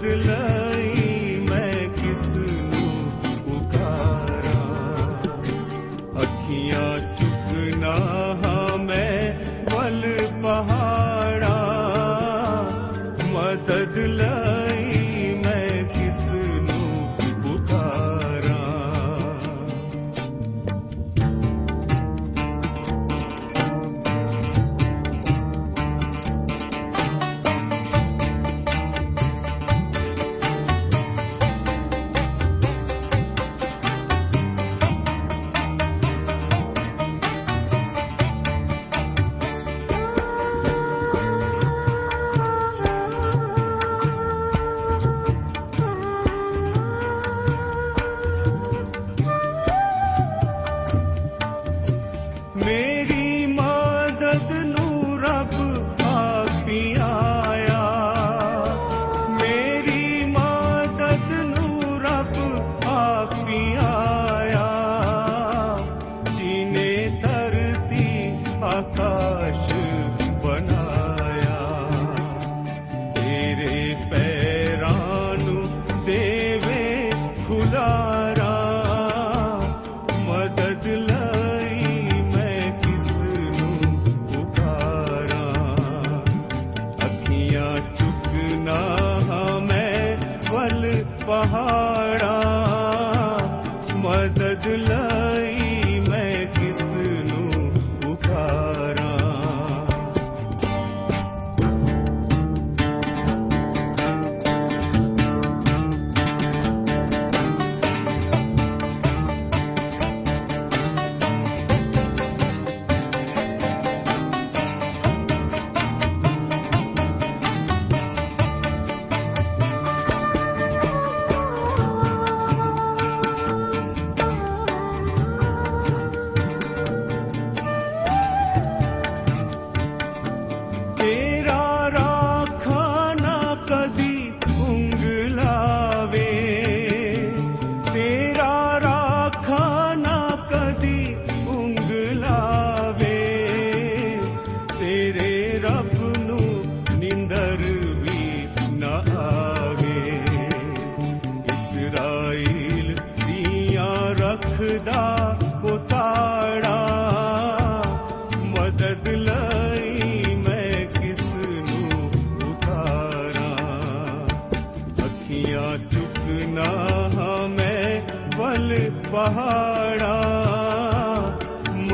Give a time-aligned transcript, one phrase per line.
[0.00, 3.10] ਮਦਦ ਲਈ ਮੈਂ ਕਿਸ ਨੂੰ
[3.44, 4.54] ਪੁਕਾਰਾਂ
[6.22, 7.94] ਅੱਖੀਆਂ ਚੁੱਕਣਾ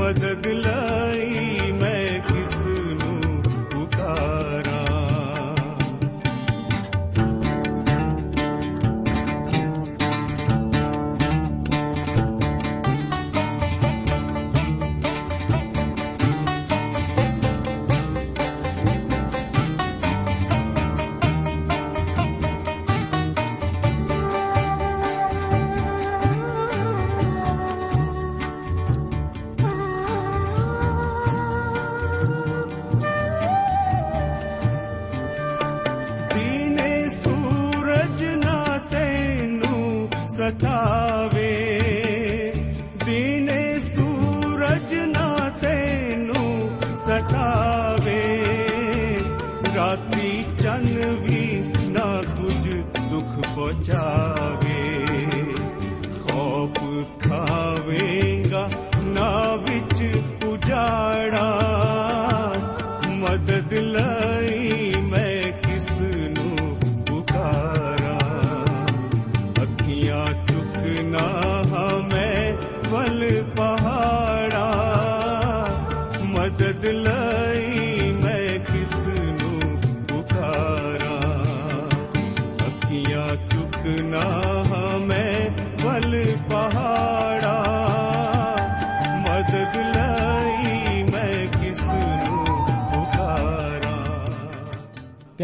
[0.07, 0.76] ਮਦਦ ਲਈ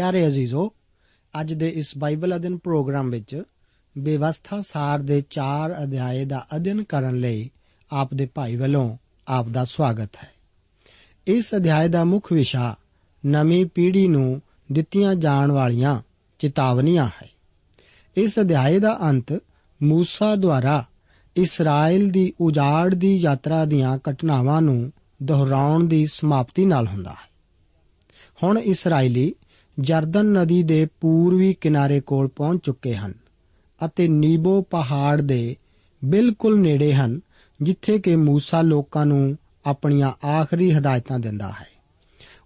[0.03, 0.71] ਪਿਆਰੇ ਅਜ਼ੀਜ਼ੋ,
[1.41, 3.43] ਅੱਜ ਦੇ ਇਸ ਬਾਈਬਲ ਅਧਿਨ ਪ੍ਰੋਗਰਾਮ ਵਿੱਚ
[3.97, 7.51] ਬੇਵਸਥਾ ਸਾਰ ਦੇ 4 ਅਧਿਆਏ ਦਾ ਅਧਿਨ ਕਰਨ ਲਈ
[7.91, 8.97] ਆਪ ਦੇ ਭਾਈ ਵੱਲੋਂ
[9.27, 10.31] ਆਪ ਦਾ ਸਵਾਗਤ ਹੈ।
[11.27, 12.75] ਇਸ ਅਧਿਆਏ ਦਾ ਮੁੱਖ ਵਿਸ਼ਾ
[13.25, 14.41] ਨਵੀਂ ਪੀੜ੍ਹੀ ਨੂੰ
[14.71, 16.01] ਦਿੱਤੀਆਂ ਜਾਣ ਵਾਲੀਆਂ
[16.39, 17.29] ਚੇਤਾਵਨੀਆਂ ਹੈ।
[18.17, 19.39] ਇਸ ਅਧਿਆਏ ਦਾ ਅੰਤ
[19.83, 20.85] ਮੂਸਾ ਦੁਆਰਾ
[21.35, 24.91] ਇਸਰਾਇਲ ਦੀ ਉਜਾੜ ਦੀ ਯਾਤਰਾ ਦੀਆਂ ਘਟਨਾਵਾਂ ਨੂੰ
[25.23, 27.31] ਦੁਹਰਾਉਣ ਦੀ ਸਮਾਪਤੀ ਨਾਲ ਹੁੰਦਾ ਹੈ।
[28.43, 29.35] ਹੁਣ ਇਸرائیਲੀ
[29.79, 33.13] ਜਰਦਨ ਨਦੀ ਦੇ ਪੂਰਬੀ ਕਿਨਾਰੇ ਕੋਲ ਪਹੁੰਚ ਚੁੱਕੇ ਹਨ
[33.85, 35.55] ਅਤੇ ਨੀਬੋ ਪਹਾੜ ਦੇ
[36.05, 37.19] ਬਿਲਕੁਲ ਨੇੜੇ ਹਨ,
[37.61, 41.67] ਜਿੱਥੇ ਕਿ ਮੂਸਾ ਲੋਕਾਂ ਨੂੰ ਆਪਣੀਆਂ ਆਖਰੀ ਹਦਾਇਤਾਂ ਦਿੰਦਾ ਹੈ।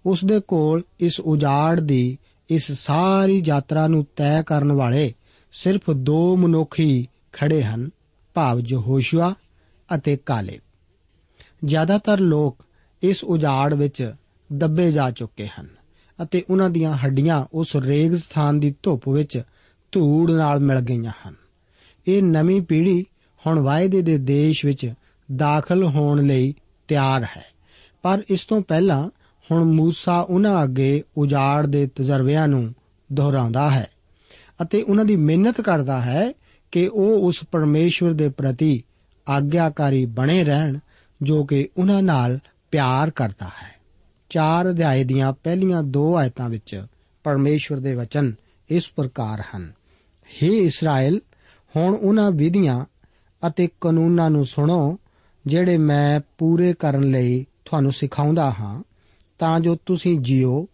[0.06, 2.18] ਉਸ ਦੇ ਕੋਲ ਇਸ ਉਜਾੜ ਦੀ
[2.50, 5.14] ਇਸ ਸਾਰੀ ਯਾਤਰਾ ਨੂੰ ਤੈਅ ਕਰਨ ਵਾਲੇ
[5.52, 7.90] ਸਿਰਫ ਦੋ ਮਨੁੱਖ ਹੀ ਖੜੇ ਹਨ,
[8.34, 9.36] ਭਾਵ ਯਹੋਸ਼ੂਆ
[9.96, 10.62] ਅਤੇ ਕਾਲੇਬ।
[11.66, 12.66] ਜ਼ਿਆਦਾਤਰ ਲੋਕ
[13.04, 14.14] ਇਸ ਉਜਾੜ ਵਿੱਚ
[14.54, 15.77] ਦੱਬੇ ਜਾ ਚੁੱਕੇ ਹਨ।
[16.24, 19.42] ਅਤੇ ਉਹਨਾਂ ਦੀਆਂ ਹੱਡੀਆਂ ਉਸ ਰੇਗਿਸਤਾਨ ਦੀ ਧੁੱਪ ਵਿੱਚ
[19.92, 21.36] ਧੂੜ ਨਾਲ ਮਿਲ ਗਈਆਂ ਹਨ।
[22.08, 23.06] ਇਹ ਨਵੀਂ ਪੀੜ੍ਹੀ
[23.48, 24.94] ਹੁਣ ਵਾਅਦੇ ਦੇ ਦੇਸ਼ ਵਿੱਚ
[25.36, 26.54] ਦਾਖਲ ਹੋਣ ਲਈ
[26.88, 27.46] ਤਿਆਰ ਹੈ।
[28.02, 29.10] ਪਰ ਇਸ ਤੋਂ ਪਹਿਲਾਂ
[29.52, 32.76] ਹੁਣ ਮੂਸਾ ਉਹਨਾਂ ਅੱਗੇ ਉਜਾੜ ਦੇ ਤਜਰਬਿਆਂ ਨੂੰ
[33.14, 33.88] ਦੁਹਰਾਉਂਦਾ ਹੈ
[34.62, 36.32] ਅਤੇ ਉਹਨਾਂ ਦੀ ਮਿਹਨਤ ਕਰਦਾ ਹੈ
[36.72, 38.84] ਕਿ ਉਹ ਉਸ ਪਰਮੇਸ਼ਵਰ ਦੇ ਪ੍ਰਤੀ
[39.30, 40.80] ਆਗਿਆਕਾਰੀ ਬਣੇ ਰਹਿਣ
[41.22, 42.40] ਜੋ ਕਿ ਉਹਨਾਂ ਨਾਲ
[42.72, 43.77] ਪਿਆਰ ਕਰਦਾ ਹੈ।
[44.30, 46.86] ਚਾਰ ਅਧਿਆਏ ਦੀਆਂ ਪਹਿਲੀਆਂ ਦੋ ਆਇਤਾਂ ਵਿੱਚ
[47.24, 48.34] ਪਰਮੇਸ਼ਵਰ ਦੇ ਵਚਨ
[48.70, 49.74] ਇਸ ਪ੍ਰਕਾਰ ਹਨ।
[50.26, 51.22] हे ਇਸਰਾਇਲ
[51.76, 52.86] ਹੁਣ ਉਹਨਾਂ ਵਿਧੀਆਂ
[53.48, 55.00] ਅਤੇ ਕਾਨੂੰਨਾਂ ਨੂੰ ਸੁਣੋ,
[55.48, 58.84] ਜਿਹੜੇ ਮੈਂ ਪੂਰੇ ਕਰਨ ਲਈ ਤੁਹਾਨੂੰ ਸਿਖਾਉਂਦਾ ਹਾਂ।
[59.40, 60.68] ਤਾਂ ਜੋ ਤੁਸੀਂ ਜੀਓ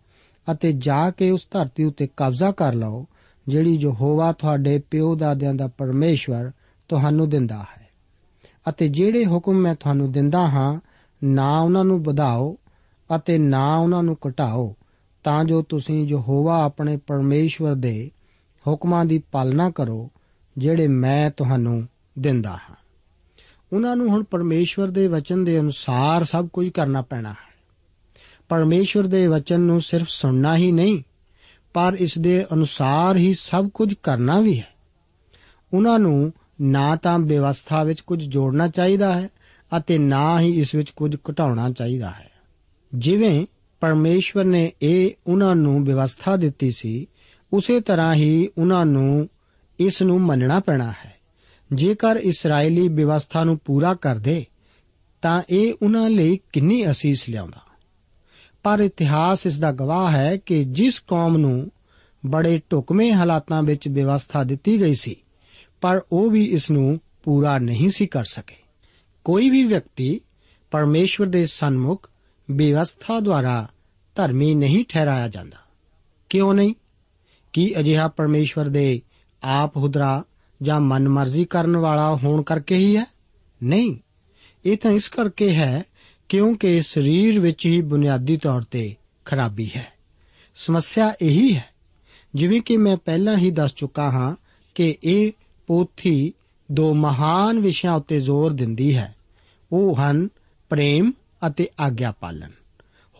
[0.51, 3.05] ਅਤੇ ਜਾ ਕੇ ਉਸ ਧਰਤੀ ਉੱਤੇ ਕਬਜ਼ਾ ਕਰ ਲਓ,
[3.47, 6.51] ਜਿਹੜੀ ਯਹੋਵਾ ਤੁਹਾਡੇ ਪਿਓ ਦਾਦਿਆਂ ਦਾ ਪਰਮੇਸ਼ਵਰ
[6.89, 7.87] ਤੁਹਾਨੂੰ ਦਿੰਦਾ ਹੈ।
[8.69, 10.79] ਅਤੇ ਜਿਹੜੇ ਹੁਕਮ ਮੈਂ ਤੁਹਾਨੂੰ ਦਿੰਦਾ ਹਾਂ,
[11.23, 12.57] ਨਾ ਉਹਨਾਂ ਨੂੰ ਵਧਾਓ
[13.15, 14.75] ਅਤੇ ਨਾ ਉਹਨਾਂ ਨੂੰ ਘਟਾਓ,
[15.23, 18.11] ਤਾਂ ਜੋ ਤੁਸੀਂ ਯਹੋਵਾ ਆਪਣੇ ਪਰਮੇਸ਼ਵਰ ਦੇ
[18.67, 20.11] ਹੁਕਮਾਂ ਦੀ ਪਾਲਣਾ ਕਰੋ,
[20.57, 21.87] ਜਿਹੜੇ ਮੈਂ ਤੁਹਾਨੂੰ
[22.19, 22.75] ਦਿੰਦਾ ਹਾਂ।
[23.73, 27.53] ਉਹਨਾਂ ਨੂੰ ਹੁਣ ਪਰਮੇਸ਼ਵਰ ਦੇ ਵਚਨ ਦੇ ਅਨੁਸਾਰ ਸਭ ਕੁਝ ਕਰਨਾ ਪੈਣਾ ਹੈ।
[28.49, 31.03] ਪਰਮੇਸ਼ਵਰ ਦੇ ਵਚਨ ਨੂੰ ਸਿਰਫ ਸੁਣਨਾ ਹੀ ਨਹੀਂ,
[31.73, 34.67] ਪਰ ਇਸ ਦੇ ਅਨੁਸਾਰ ਹੀ ਸਭ ਕੁਝ ਕਰਨਾ ਵੀ ਹੈ।
[35.73, 39.29] ਉਹਨਾਂ ਨੂੰ ਨਾ ਤਾਂ ਵਿਵਸਥਾ ਵਿੱਚ ਕੁਝ ਜੋੜਨਾ ਚਾਹੀਦਾ ਹੈ
[39.77, 42.32] ਅਤੇ ਨਾ ਹੀ ਇਸ ਵਿੱਚ ਕੁਝ ਘਟਾਉਣਾ ਚਾਹੀਦਾ ਹੈ।
[42.95, 43.45] ਜਿਵੇਂ
[43.79, 47.07] ਪਰਮੇਸ਼ਵਰ ਨੇ ਇਹ ਉਹਨਾਂ ਨੂੰ ਵਿਵਸਥਾ ਦਿੱਤੀ ਸੀ,
[47.53, 49.29] ਉਸੇ ਤਰ੍ਹਾਂ ਹੀ ਉਹਨਾਂ ਨੂੰ
[49.79, 51.13] ਇਸ ਨੂੰ ਮੰਨਣਾ ਪੈਣਾ ਹੈ।
[51.73, 54.45] ਜੇਕਰ ਇਸرائیਲੀ ਵਿਵਸਥਾ ਨੂੰ ਪੂਰਾ ਕਰਦੇ,
[55.21, 57.61] ਤਾਂ ਇਹ ਉਹਨਾਂ ਲਈ ਕਿੰਨੀ ਅਸੀਸ ਲਿਆਉਂਦਾ।
[58.63, 61.71] ਪਰ ਇਤਿਹਾਸ ਇਸ ਦਾ ਗਵਾਹ ਹੈ ਕਿ ਜਿਸ ਕੌਮ ਨੂੰ
[62.25, 65.15] ਬੜੇ ਟੁਕਵੇਂ ਹਾਲਾਤਾਂ ਵਿੱਚ ਵਿਵਸਥਾ ਦਿੱਤੀ ਗਈ ਸੀ,
[65.81, 68.55] ਪਰ ਉਹ ਵੀ ਇਸ ਨੂੰ ਪੂਰਾ ਨਹੀਂ ਸੀ ਕਰ ਸਕੇ।
[69.23, 70.21] ਕੋਈ ਵੀ ਵਿਅਕਤੀ
[70.71, 72.09] ਪਰਮੇਸ਼ਵਰ ਦੇ ਸਨਮੁਖ
[72.51, 73.67] ਵਿਵਸਥਾ ਦੁਆਰਾ
[74.15, 75.57] ਧਰਮੀ ਨਹੀਂ ਠਹਿਰਾਇਆ ਜਾਂਦਾ।
[76.29, 76.73] ਕਿਉਂ ਨਹੀਂ?
[77.53, 79.01] ਕੀ ਅਜਿਹਾ ਪਰਮੇਸ਼ਵਰ ਦੇ
[79.43, 80.23] ਆਪ ਹੁਦਰਾ
[80.61, 83.05] ਜਾਂ ਮਨਮਰਜ਼ੀ ਕਰਨ ਵਾਲਾ ਹੋਣ ਕਰਕੇ ਹੀ ਹੈ?
[83.63, 83.97] ਨਹੀਂ।
[84.65, 85.83] ਇਹ ਤਾਂ ਇਸ ਕਰਕੇ ਹੈ
[86.29, 88.95] ਕਿਉਂਕਿ ਸਰੀਰ ਵਿੱਚ ਹੀ ਬੁਨਿਆਦੀ ਤੌਰ ਤੇ
[89.25, 89.87] ਖਰਾਬੀ ਹੈ।
[90.55, 91.65] ਸਮੱਸਿਆ ਇਹੀ ਹੈ।
[92.35, 94.35] ਜਿਵੇਂ ਕਿ ਮੈਂ ਪਹਿਲਾਂ ਹੀ ਦੱਸ ਚੁੱਕਾ ਹਾਂ
[94.75, 95.31] ਕਿ ਇਹ
[95.67, 96.33] ਪੋਥੀ
[96.71, 99.15] ਦੋ ਮਹਾਨ ਵਿਸ਼ਿਆਂ ਉੱਤੇ ਜ਼ੋਰ ਦਿੰਦੀ ਹੈ।
[99.71, 100.29] ਉਹ ਹਨ
[100.69, 101.11] ਪ੍ਰੇਮ
[101.47, 102.51] ਅਤੇ ਆਗਿਆ ਪਾਲਨ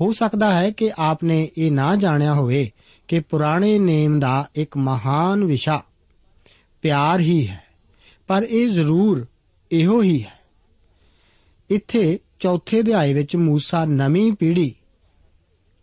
[0.01, 2.71] ਹੋ ਸਕਦਾ ਹੈ ਕਿ ਆਪਨੇ ਇਹ ਨਾ ਜਾਣਿਆ ਹੋਵੇ
[3.07, 5.83] ਕਿ ਪੁਰਾਣੇ ਨੇਮ ਦਾ ਇੱਕ ਮਹਾਨ ਵਿਸ਼ਾ
[6.81, 7.63] ਪਿਆਰ ਹੀ ਹੈ,
[8.27, 9.25] ਪਰ ਇਹ ਜ਼ਰੂਰ
[9.71, 10.39] ਇਹੋ ਹੀ ਹੈ।
[11.69, 14.75] ਇੱਥੇ ਚੌਥੇ ਅਧਿਆਏ ਵਿੱਚ ਮੂਸਾ ਨਵੀਂ ਪੀੜ੍ਹੀ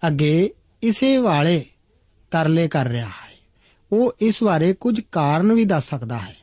[0.07, 0.51] ਅੱਗੇ
[0.83, 1.65] ਇਸੇ ਵਾਲੇ
[2.31, 3.31] ਤਰਲੇ ਕਰ ਰਿਹਾ ਹੈ।
[3.93, 6.37] ਉਹ ਇਸ ਬਾਰੇ ਕੁਝ ਕਾਰਨ ਵੀ ਦੱਸ ਸਕਦਾ ਹੈ,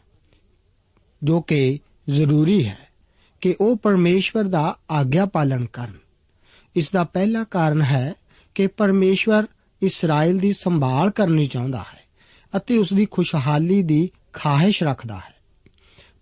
[1.23, 2.86] ਜੋ ਕਿ ਜ਼ਰੂਰੀ ਹੈ।
[3.41, 5.93] ਕਿ ਉਹ ਪਰਮੇਸ਼ਵਰ ਦਾ ਆਗਿਆ ਪਾਲਨ ਕਰਨ।
[6.75, 8.13] ਇਸ ਦਾ ਪਹਿਲਾ ਕਾਰਨ ਹੈ
[8.55, 9.47] ਕਿ ਪਰਮੇਸ਼ਵਰ
[9.81, 12.05] ਇਸਰਾਇਲ ਦੀ ਸੰਭਾਲ ਕਰਨੀ ਚਾਹੁੰਦਾ ਹੈ
[12.57, 15.35] ਅਤੇ ਉਸ ਦੀ ਖੁਸ਼ਹਾਲੀ ਦੀ ਖਾਹਿਸ਼ ਰੱਖਦਾ ਹੈ।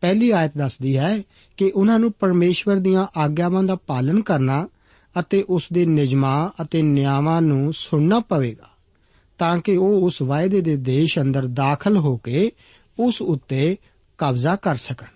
[0.02, 1.22] ਪਹਿਲੀ ਆਇਤ ਦੱਸਦੀ ਹੈ
[1.58, 4.68] ਕਿ ਉਹਨਾਂ ਨੂੰ ਪਰਮੇਸ਼ਵਰ ਦੀਆਂ ਆਗਿਆਵਾਂ ਦਾ ਪਾਲਨ ਕਰਨਾ
[5.20, 8.70] ਅਤੇ ਉਸ ਦੇ ਨਿਯਮਾਂ ਅਤੇ ਨਿਯਮਾਂ ਨੂੰ ਸੁਣਨਾ ਪਵੇਗਾ,
[9.38, 12.52] ਤਾਂ ਕਿ ਉਹ ਉਸ ਵਾਅਦੇ ਦੇ ਦੇਸ਼ ਅੰਦਰ ਦਾਖਲ ਹੋ ਕੇ
[13.00, 13.78] ਉਸ ਉੱਤੇ
[14.18, 15.08] ਕਬਜ਼ਾ ਕਰ ਸਕਣ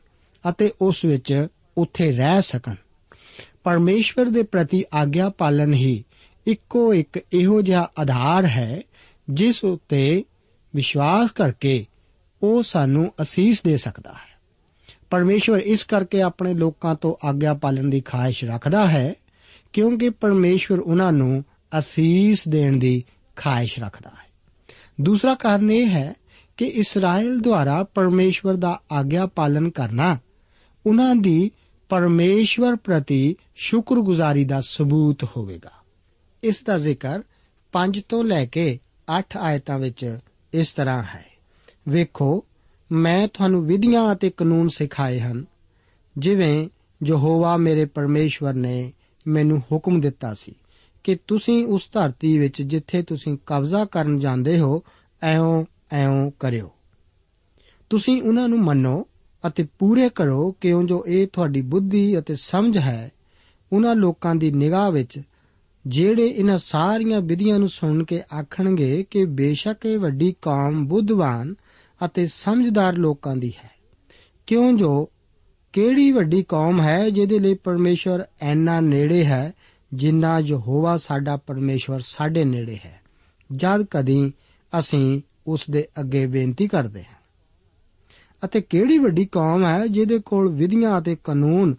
[0.50, 1.48] ਅਤੇ ਉਸ ਵਿੱਚ
[1.80, 2.76] ਉੱਥੇ ਰਹਿ ਸਕਣ।
[3.64, 6.04] ਪਰਮੇਸ਼ਵਰ ਦੇ ਪ੍ਰਤੀ ਆਗਿਆ ਪਾਲਨ ਹੀ
[6.48, 8.82] ਇੱਕੋ ਇੱਕ ਇਹੋ ਜਿਹਾ ਆਧਾਰ ਹੈ,
[9.30, 10.24] ਜਿਸ ਉੱਤੇ
[10.76, 11.86] ਵਿਸ਼ਵਾਸ ਕਰਕੇ
[12.44, 14.40] ਉਹ ਸਾਨੂੰ ਅਸੀਸ ਦੇ ਸਕਦਾ ਹੈ।
[15.10, 19.14] ਪਰਮੇਸ਼ਵਰ ਇਸ ਕਰਕੇ ਆਪਣੇ ਲੋਕਾਂ ਤੋਂ ਆਗਿਆ ਪਾਲਣ ਦੀ ਖਾਹਿਸ਼ ਰੱਖਦਾ ਹੈ,
[19.74, 21.44] ਕਿਉਂਕਿ ਪਰਮੇਸ਼ਵਰ ਉਹਨਾਂ ਨੂੰ
[21.80, 23.04] ਅਸੀਸ ਦੇਣ ਦੀ
[23.36, 24.30] ਖਾਹਿਸ਼ ਰੱਖਦਾ ਹੈ।
[25.02, 26.14] ਦੂਸਰਾ ਕਾਰਨ ਇਹ ਹੈ
[26.58, 30.18] ਕਿ ਇਸਰਾਇਲ ਦੁਆਰਾ ਪਰਮੇਸ਼ਵਰ ਦਾ ਆਗਿਆ ਪਾਲਨ ਕਰਨਾ,
[30.86, 31.52] ਉਹਨਾਂ ਦੀ
[31.90, 35.72] ਪਰਮੇਸ਼ਵਰ ਪ੍ਰਤੀ ਸ਼ੁਕਰਗੁਜ਼ਾਰੀ ਦਾ ਸਬੂਤ ਹੋਵੇਗਾ।
[36.44, 37.22] ਇਸ ਦਾ ਜ਼ਿਕਰ
[37.72, 38.80] 5 ਤੋਂ ਲੈ ਕੇ
[39.20, 40.20] 8 ਆਇਤਾਂ ਵਿੱਚ
[40.54, 41.26] ਇਸ ਤਰ੍ਹਾਂ ਹੈ।
[41.90, 42.46] ਵੇਖੋ,
[42.92, 45.46] ਮੈਂ ਤੁਹਾਨੂੰ ਵਿਧੀਆਂ ਅਤੇ ਕਾਨੂੰਨ ਸਿਖਾਏ ਹਨ,
[46.18, 46.70] ਜਿਵੇਂ
[47.06, 48.94] ਯਹੋਵਾ ਮੇਰੇ ਪਰਮੇਸ਼ਵਰ ਨੇ
[49.28, 50.56] ਮੈਨੂੰ ਹੁਕਮ ਦਿੱਤਾ ਸੀ
[51.04, 54.84] ਕਿ ਤੁਸੀਂ ਉਸ ਧਰਤੀ ਵਿੱਚ ਜਿੱਥੇ ਤੁਸੀਂ ਕਬਜ਼ਾ ਕਰਨ ਜਾਂਦੇ ਹੋ
[55.24, 56.72] ਐਉਂ ਐਉਂ ਕਰਿਓ।
[57.90, 59.08] ਤੁਸੀਂ ਉਹਨਾਂ ਨੂੰ ਮੰਨੋ
[59.48, 63.12] ਅਤੇ ਪੂਰੇ ਕਰੋ ਕਿਉਂ ਜੋ ਇਹ ਤੁਹਾਡੀ ਬੁੱਧੀ ਅਤੇ ਸਮਝ ਹੈ
[63.74, 65.22] ਉਹਨਾਂ ਲੋਕਾਂ ਦੀ ਨਿਗਾਹ ਵਿੱਚ
[65.88, 71.56] ਜਿਹੜੇ ਇਹਨਾਂ ਸਾਰੀਆਂ ਵਿਧੀਆਂ ਨੂੰ ਸੁਣ ਕੇ ਆਖਣਗੇ ਕਿ ਬੇਸ਼ੱਕ ਇਹ ਵੱਡੀ ਕੌਮ ਬੁੱਧਵਾਨ
[72.06, 73.70] ਅਤੇ ਸਮਝਦਾਰ ਲੋਕਾਂ ਦੀ ਹੈ।
[74.48, 75.10] ਕਿਉਂ ਜੋ
[75.74, 79.54] ਕਿਹੜੀ ਵੱਡੀ ਕੌਮ ਹੈ ਜਿਹਦੇ ਲਈ ਪਰਮੇਸ਼ਵਰ ਐਨਾ ਨੇੜੇ ਹੈ
[79.94, 83.02] ਜਿੰਨਾ ਯਹੋਵਾ ਸਾਡਾ ਪਰਮੇਸ਼ਵਰ ਸਾਡੇ ਨੇੜੇ ਹੈ।
[83.52, 84.34] ਜਦ ਕਦੀ
[84.80, 87.19] ਅਸੀਂ ਉਸ ਦੇ ਅੱਗੇ ਬੇਨਤੀ ਕਰਦੇ ਹਾਂ।
[88.46, 91.76] ਅਤੇ ਕਿਹੜੀ ਵੱਡੀ ਕੌਮ ਹੈ ਜਿਹਦੇ ਕੋਲ ਵਿਧੀਆਂ ਅਤੇ ਕਾਨੂੰਨ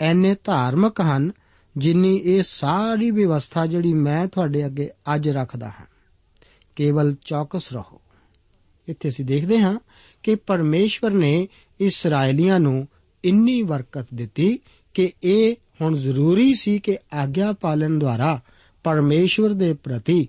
[0.00, 1.32] ਐਨੇ ਧਾਰਮਿਕ ਹਨ
[1.76, 5.86] ਜਿੰਨੀ ਇਹ ਸਾਰੀ ਵਿਵਸਥਾ ਜਿਹੜੀ ਮੈਂ ਤੁਹਾਡੇ ਅੱਗੇ ਅੱਜ ਰੱਖਦਾ ਹਾਂ।
[6.76, 8.00] ਕੇਵਲ ਚੌਕਸ ਰਹੋ।
[8.88, 9.78] ਇੱਥੇ ਅਸੀਂ ਦੇਖਦੇ ਹਾਂ
[10.22, 11.48] ਕਿ ਪਰਮੇਸ਼ਵਰ ਨੇ
[11.80, 12.88] ਇਸرائیਲੀਆਂ ਨੂੰ
[13.24, 14.58] ਇੰਨੀ ਬਰਕਤ ਦਿੱਤੀ
[14.94, 18.40] ਕਿ ਇਹ ਹੁਣ ਜ਼ਰੂਰੀ ਸੀ ਕਿ ਆਗਿਆ ਪਾਲਣ ਦੁਆਰਾ
[18.84, 20.28] ਪਰਮੇਸ਼ਵਰ ਦੇ ਪ੍ਰਤੀ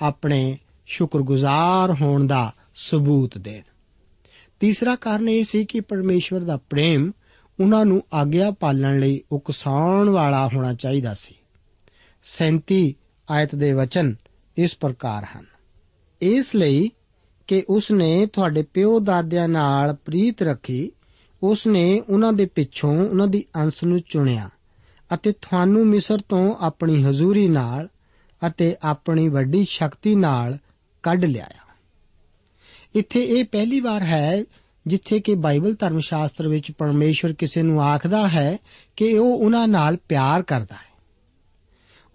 [0.00, 3.62] ਆਪਣੇ ਸ਼ੁਕਰਗੁਜ਼ਾਰ ਹੋਣ ਦਾ ਸਬੂਤ ਦੇਣ।
[4.64, 7.12] ਤੀਸਰਾ ਕਾਰਨ ਇਹ ਸੀ ਕਿ ਪਰਮੇਸ਼ਵਰ ਦਾ ਪ੍ਰੇਮ
[7.60, 11.34] ਉਹਨਾਂ ਨੂੰ ਆਗਿਆ ਪਾਲਣ ਲਈ ਉਕਸਾਉਣ ਵਾਲਾ ਹੋਣਾ ਚਾਹੀਦਾ ਸੀ।
[12.22, 12.92] 37
[13.30, 14.14] ਆਇਤ ਦੇ ਵਚਨ
[14.56, 15.46] ਇਸ ਪ੍ਰਕਾਰ ਹਨ।
[16.20, 16.90] ਇਸ ਲਈ
[17.46, 20.92] ਕਿ ਉਸ ਨੇ ਤੁਹਾਡੇ ਪਿਓ ਦਾਦਿਆਂ ਨਾਲ ਪ੍ਰੀਤ ਰੱਖੀ
[21.42, 24.50] ਉਸ ਨੇ ਉਹਨਾਂ ਦੇ ਪਿੱਛੋਂ ਉਹਨਾਂ ਦੀ ਅੰਸ ਨੂੰ ਚੁਣਿਆ
[25.14, 27.88] ਅਤੇ ਤੁਹਾਨੂੰ ਮਿਸਰ ਤੋਂ ਆਪਣੀ ਹਜ਼ੂਰੀ ਨਾਲ
[28.46, 30.58] ਅਤੇ ਆਪਣੀ ਵੱਡੀ ਸ਼ਕਤੀ ਨਾਲ
[31.02, 31.63] ਕੱਢ ਲਿਆਇਆ।
[32.94, 34.44] ਇੱਥੇ ਇਹ ਪਹਿਲੀ ਵਾਰ ਹੈ
[34.86, 38.56] ਜਿੱਥੇ ਕਿ ਬਾਈਬਲ ਧਰਮ ਸ਼ਾਸਤਰ ਵਿੱਚ ਪਰਮੇਸ਼ਵਰ ਕਿਸੇ ਨੂੰ ਆਖਦਾ ਹੈ
[38.96, 40.94] ਕਿ ਉਹ ਉਹਨਾਂ ਨਾਲ ਪਿਆਰ ਕਰਦਾ ਹੈ।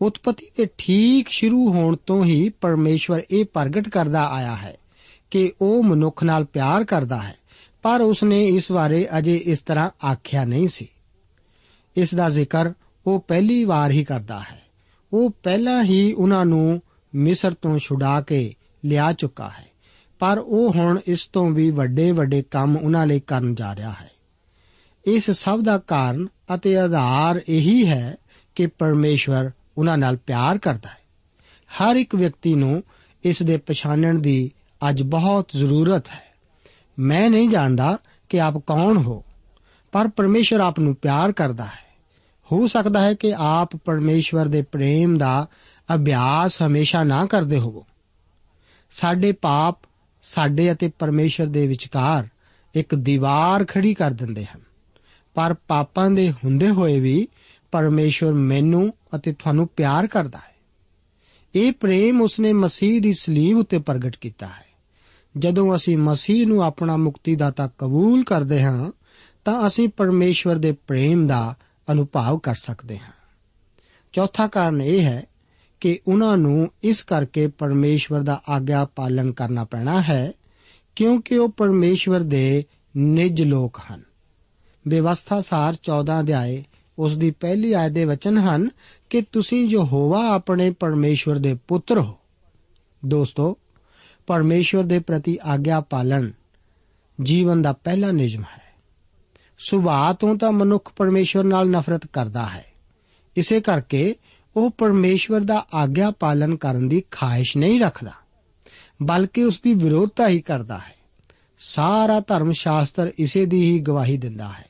[0.02, 4.78] ਉਤਪਤੀ ਦੇ ਠੀਕ ਸ਼ੁਰੂ ਹੋਣ ਤੋਂ ਹੀ ਪਰਮੇਸ਼ਵਰ ਇਹ ਪ੍ਰਗਟ ਕਰਦਾ ਆਇਆ ਹੈ
[5.32, 7.36] ਕਿ ਉਹ ਮਨੁੱਖ ਨਾਲ ਪਿਆਰ ਕਰਦਾ ਹੈ,
[7.82, 10.88] ਪਰ ਉਸਨੇ ਇਸ ਬਾਰੇ ਅਜੇ ਇਸ ਤਰ੍ਹਾਂ ਆਖਿਆ ਨਹੀਂ ਸੀ।
[11.98, 12.74] ਇਸ ਦਾ ਜ਼ਿਕਰ
[13.08, 14.62] ਉਹ ਪਹਿਲੀ ਵਾਰ ਹੀ ਕਰਦਾ ਹੈ।
[15.14, 16.82] ਉਹ ਪਹਿਲਾਂ ਹੀ ਉਹਨਾਂ ਨੂੰ
[17.16, 18.54] ਮਿਸਰ ਤੋਂ ਛੁਡਾ ਕੇ
[18.86, 19.69] ਲਿਆ ਚੁੱਕਾ ਹੈ।
[20.20, 24.10] ਪਰ ਉਹ ਹੁਣ ਇਸ ਤੋਂ ਵੀ ਵੱਡੇ ਵੱਡੇ ਕੰਮ ਉਹਨਾਂ ਲਈ ਕਰਨ ਜਾ ਰਿਹਾ ਹੈ।
[25.06, 28.16] ਇਸ ਸਭ ਦਾ ਕਾਰਨ ਅਤੇ ਆਧਾਰ ਇਹੀ ਹੈ
[28.56, 30.98] ਕਿ ਪਰਮੇਸ਼ਵਰ ਉਹਨਾਂ ਨਾਲ ਪਿਆਰ ਕਰਦਾ ਹੈ।
[31.70, 32.84] ਹਰ ਇੱਕ ਵਿਅਕਤੀ ਨੂੰ
[33.24, 34.52] ਇਸ ਦੇ ਪਛਾਣਨ ਦੀ
[34.90, 36.24] ਅੱਜ ਬਹੁਤ ਜ਼ਰੂਰਤ ਹੈ।
[37.00, 37.98] ਮੈਂ ਨਹੀਂ ਜਾਣਦਾ
[38.30, 39.24] ਕਿ ਆਪ ਕੌਣ ਹੋ,
[39.92, 41.90] ਪਰ ਪਰਮੇਸ਼ਵਰ ਆਪ ਨੂੰ ਪਿਆਰ ਕਰਦਾ ਹੈ।
[42.52, 45.48] ਹੋ ਸਕਦਾ ਹੈ ਕਿ ਆਪ ਪਰਮੇਸ਼ਵਰ ਦੇ ਪ੍ਰੇਮ ਦਾ
[45.96, 47.86] ਅਭਿਆਸ ਹਮੇਸ਼ਾ ਨਾ ਕਰਦੇ ਹੋਵੋ।
[48.92, 49.80] ਸਾਡੇ ਪਾਪ
[50.24, 52.28] ਸਾਡੇ ਅਤੇ ਪਰਮੇਸ਼ਰ ਦੇ ਵਿਚਕਾਰ
[52.76, 54.62] ਇੱਕ ਦੀਵਾਰ ਖੜੀ ਕਰ ਦਿੰਦੇ ਹਨ।
[55.34, 57.28] ਪਰ ਪਾਪਾਂ ਦੇ ਹੁੰਦੇ ਹੋਏ ਵੀ
[57.72, 60.56] ਪਰਮੇਸ਼ਰ ਮੈਨੂੰ ਅਤੇ ਤੁਹਾਨੂੰ ਪਿਆਰ ਕਰਦਾ ਹੈ।
[61.56, 64.70] ਇਹ ਪ੍ਰੇਮ ਉਸਨੇ ਮਸੀਹ ਦੀ ਸਲੀਬ ਉੱਤੇ ਪ੍ਰਗਟ ਕੀਤਾ ਹੈ।
[65.38, 68.92] ਜਦੋਂ ਅਸੀਂ ਮਸੀਹ ਨੂੰ ਆਪਣਾ ਮੁਕਤੀਦਾਤਾ ਕਬੂਲ ਕਰਦੇ ਹਾਂ,
[69.46, 71.56] ਤਾਂ ਅਸੀਂ ਪਰਮੇਸ਼ਵਰ ਦੇ ਪ੍ਰੇਮ ਦਾ
[71.92, 73.12] ਅਨੁਭਵ ਕਰ ਸਕਦੇ ਹਾਂ।
[74.14, 75.24] ਚੌਥਾ ਕਾਰਨ ਇਹ ਹੈ
[75.82, 80.32] ਕਿ ਉਹਨਾਂ ਨੂੰ ਇਸ ਕਰਕੇ ਪਰਮੇਸ਼ਵਰ ਦਾ ਆਗਿਆ ਪਾਲਨ ਕਰਨਾ ਪੈਣਾ ਹੈ,
[80.96, 82.64] ਕਿਉਂਕਿ ਉਹ ਪਰਮੇਸ਼ਵਰ ਦੇ
[82.98, 84.04] ਨਿਜ ਲੋਕ ਹਨ।
[84.88, 86.64] ਵਿਵਸਥਾ ਸਾਰ 14 ਅਧਿਆਏ,
[87.00, 88.70] ਉਸ ਦੀ ਪਹਿਲੀ ਆਇਤ ਦੇ ਵਚਨ ਹਨ
[89.10, 92.18] ਕਿ ਤੁਸੀਂ ਯਹੋਵਾ ਆਪਣੇ ਪਰਮੇਸ਼ਵਰ ਦੇ ਪੁੱਤਰ ਹੋ।
[93.06, 93.58] ਦੋਸਤੋ,
[94.28, 96.32] ਪਰਮੇਸ਼ਵਰ ਦੇ ਪ੍ਰਤੀ ਆਗਿਆ ਪਾਲਨ
[97.22, 98.70] ਜੀਵਨ ਦਾ ਪਹਿਲਾ ਨਿਯਮ ਹੈ।
[99.60, 102.66] ਸੁਭਾਅ ਤੋਂ ਤਾਂ ਮਨੁੱਖ ਪਰਮੇਸ਼ਵਰ ਨਾਲ ਨਫ਼ਰਤ ਕਰਦਾ ਹੈ।
[103.36, 104.16] ਇਸੇ ਕਰਕੇ
[104.56, 108.12] ਉਹ ਪਰਮੇਸ਼ਵਰ ਦਾ ਆਗਿਆ ਪਾਲਨ ਕਰਨ ਦੀ ਖਾਹਿਸ਼ ਨਹੀਂ ਰੱਖਦਾ,
[109.04, 110.96] ਬਲਕਿ ਉਸ ਦੀ ਵਿਰੋਧਤਾ ਹੀ ਕਰਦਾ ਹੈ।
[111.60, 114.66] ਸਾਰਾ ਧਰਮ ਸ਼ਾਸਤਰ ਇਸੇ ਦੀ ਹੀ ਗਵਾਹੀ ਦਿੰਦਾ ਹੈ।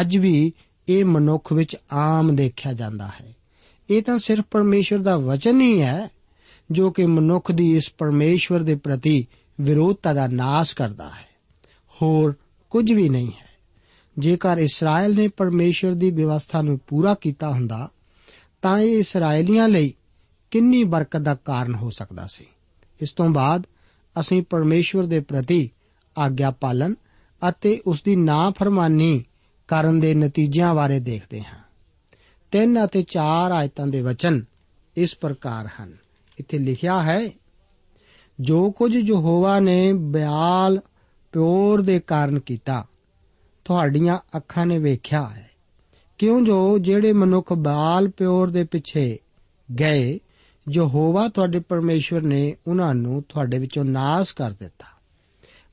[0.00, 0.52] ਅੱਜ ਵੀ
[0.88, 3.36] ਇਹ ਮਨੁੱਖ ਵਿੱਚ ਆਮ ਦੇਖਿਆ ਜਾਂਦਾ ਹੈ।
[3.90, 6.08] ਇਹ ਤਾਂ ਸਿਰਫ ਪਰਮੇਸ਼ਵਰ ਦਾ ਵਚਨ ਹੀ ਹੈ,
[6.70, 9.26] ਜੋ ਕਿ ਮਨੁੱਖ ਦੀ ਇਸ ਪਰਮੇਸ਼ਵਰ ਦੇ ਪ੍ਰਤੀ
[9.60, 11.28] ਵਿਰੋਧਤਾ ਦਾ ਨਾਸ਼ ਕਰਦਾ ਹੈ।
[12.02, 12.34] ਹੋਰ
[12.70, 13.48] ਕੁਝ ਵੀ ਨਹੀਂ ਹੈ।
[14.18, 17.90] ਜੇਕਰ ਇਸਰਾਇਲ ਨੇ ਪਰਮੇਸ਼ਵਰ ਦੀ ਵਿਵਸਥਾ ਨੂੰ ਪੂਰਾ ਕੀਤਾ ਹੁੰਦਾ
[18.62, 19.94] ਤਾਂ ਇਹ ਇਸرائیਲੀਆਂ ਲਈ
[20.50, 22.46] ਕਿੰਨੀ ਬਰਕਤ ਦਾ ਕਾਰਨ ਹੋ ਸਕਦਾ ਸੀ।
[23.00, 23.66] ਇਸ ਤੋਂ ਬਾਅਦ
[24.20, 25.70] ਅਸੀਂ ਪਰਮੇਸ਼ਵਰ ਦੇ ਪ੍ਰਤੀ
[26.18, 26.94] ਆਗਿਆ ਪਾਲਨ
[27.48, 29.24] ਅਤੇ ਉਸ ਦੀ ਨਾਫਰਮਾਨੀ
[29.68, 31.58] ਕਰਨ ਦੇ ਨਤੀਜਿਆਂ ਬਾਰੇ ਦੇਖਦੇ ਹਾਂ।
[32.50, 34.44] 3 ਅਤੇ 4 ਆਇਤਾਂ ਦੇ ਵਚਨ
[34.96, 35.96] ਇਸ ਪ੍ਰਕਾਰ ਹਨ।
[36.38, 37.30] ਇੱਥੇ ਲਿਖਿਆ ਹੈ,
[38.40, 40.80] ਜੋ ਕੁਝ ਯਹੋਵਾ ਨੇ ਬਿਆਲ
[41.32, 42.86] ਪਿਓਰ ਦੇ ਕਾਰਨ ਕੀਤਾ,
[43.64, 45.47] ਤੁਹਾਡੀਆਂ ਅੱਖਾਂ ਨੇ ਵੇਖਿਆ ਹੈ।
[46.18, 49.18] ਕਿਉਂ ਜੋ ਜਿਹੜੇ ਮਨੁੱਖ ਬਾਲ ਪਿਓਰ ਦੇ ਪਿੱਛੇ
[49.80, 50.20] ਗਏ,
[50.70, 54.86] ਯਹੋਵਾ ਤੁਹਾਡੇ ਪਰਮੇਸ਼ਵਰ ਨੇ ਉਹਨਾਂ ਨੂੰ ਤੁਹਾਡੇ ਵਿੱਚੋਂ ਨਾਸ ਕਰ ਦਿੱਤਾ।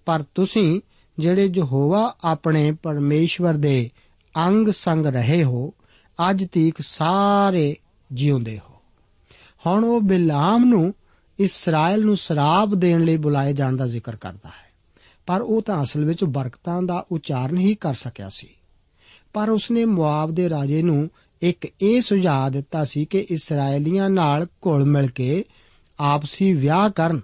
[0.06, 0.82] ਪਰ ਤੁਸੀਂ
[1.20, 3.90] ਜਿਹੜੇ ਯਹੋਵਾ ਆਪਣੇ ਪਰਮੇਸ਼ਵਰ ਦੇ
[4.48, 5.74] ਅੰਗ ਸੰਗ ਰਹੇ ਹੋ,
[6.30, 7.76] ਅੱਜ ਤੀਕ ਸਾਰੇ
[8.12, 8.76] ਜਿਉਂਦੇ ਹੋ।
[9.68, 10.94] ਹੁਣ ਉਹ ਬਿਲਾਮ ਨੂੰ
[11.40, 14.66] ਇਸਰਾਇਲ ਨੂੰ ਸਰਾਪ ਦੇਣ ਲਈ ਬੁਲਾਏ ਜਾਣ ਦਾ ਜ਼ਿਕਰ ਕਰਦਾ ਹੈ।
[15.26, 18.50] ਪਰ ਉਹ ਤਾਂ ਅਸਲ ਵਿੱਚ ਬਰਕਤਾਂ ਦਾ ਉਚਾਰਨ ਹੀ ਕਰ ਸਕਿਆ ਸੀ।
[19.36, 21.10] ਪਰ ਉਸਨੇ ਮੁਆਬ ਦੇ ਰਾਜੇ ਨੂੰ
[21.42, 25.46] ਇੱਕ ਇਹ ਸੁਝਾਅ ਦਿੱਤਾ ਸੀ ਕਿ ਇਸرائیਲੀਆਂ ਨਾਲ ਘੁਲ ਮਿਲ ਕੇ
[26.00, 27.22] ਆਪਸੀ ਵਿਆਹ ਕਰਨ,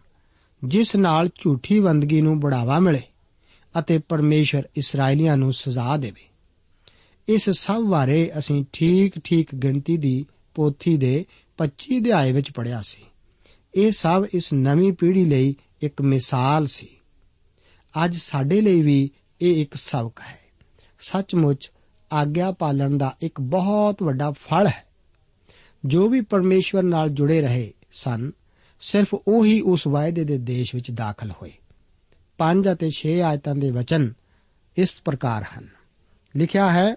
[0.63, 3.01] ਜਿਸ ਨਾਲ ਝੂਠੀ ਬੰਦਗੀ ਨੂੰ ਬੜਾਵਾ ਮਿਲੇ
[3.79, 6.29] ਅਤੇ ਪਰਮੇਸ਼ਰ ਇਸرائیਲੀਆਂ ਨੂੰ ਸਜ਼ਾ ਦੇਵੇ।
[7.27, 10.25] ਇਸ ਸਭ ਬਾਰੇ ਅਸੀਂ ਠੀਕ-ਠੀਕ ਗਿਣਤੀ ਦੀ
[10.55, 11.25] ਪੋਥੀ ਦੇ
[11.57, 13.01] 25 ਅਧਿਆਏ ਵਿੱਚ ਪੜਿਆ ਸੀ।
[13.75, 16.87] ਇਹ ਸਭ ਇਸ ਨਵੀਂ ਪੀੜ੍ਹੀ ਲਈ ਇੱਕ ਮਿਸਾਲ ਸੀ।
[18.05, 19.09] ਅੱਜ ਸਾਡੇ ਲਈ ਵੀ
[19.41, 20.39] ਇਹ ਇੱਕ ਸਬਕ ਹੈ।
[20.99, 21.71] ਸੱਚਮੁੱਚ
[22.13, 24.83] ਆਗਿਆ ਪਾਲਣ ਦਾ ਇੱਕ ਬਹੁਤ ਵੱਡਾ ਫਲ ਹੈ।
[25.85, 28.31] ਜੋ ਵੀ ਪਰਮੇਸ਼ਵਰ ਨਾਲ ਜੁੜੇ ਰਹੇ ਸਨ,
[28.79, 31.51] ਸਿਰਫ ਉਹੀ ਉਸ ਵਾਅਦੇ ਦੇ ਦੇਸ਼ ਵਿੱਚ ਦਾਖਲ ਹੋਏ।
[32.37, 34.13] 5 ਅਤੇ 6 ਆਇਤਾਂ ਦੇ ਵਚਨ
[34.77, 35.67] ਇਸ ਪ੍ਰਕਾਰ ਹਨ।
[36.37, 36.95] ਲਿਖਿਆ ਹੈ,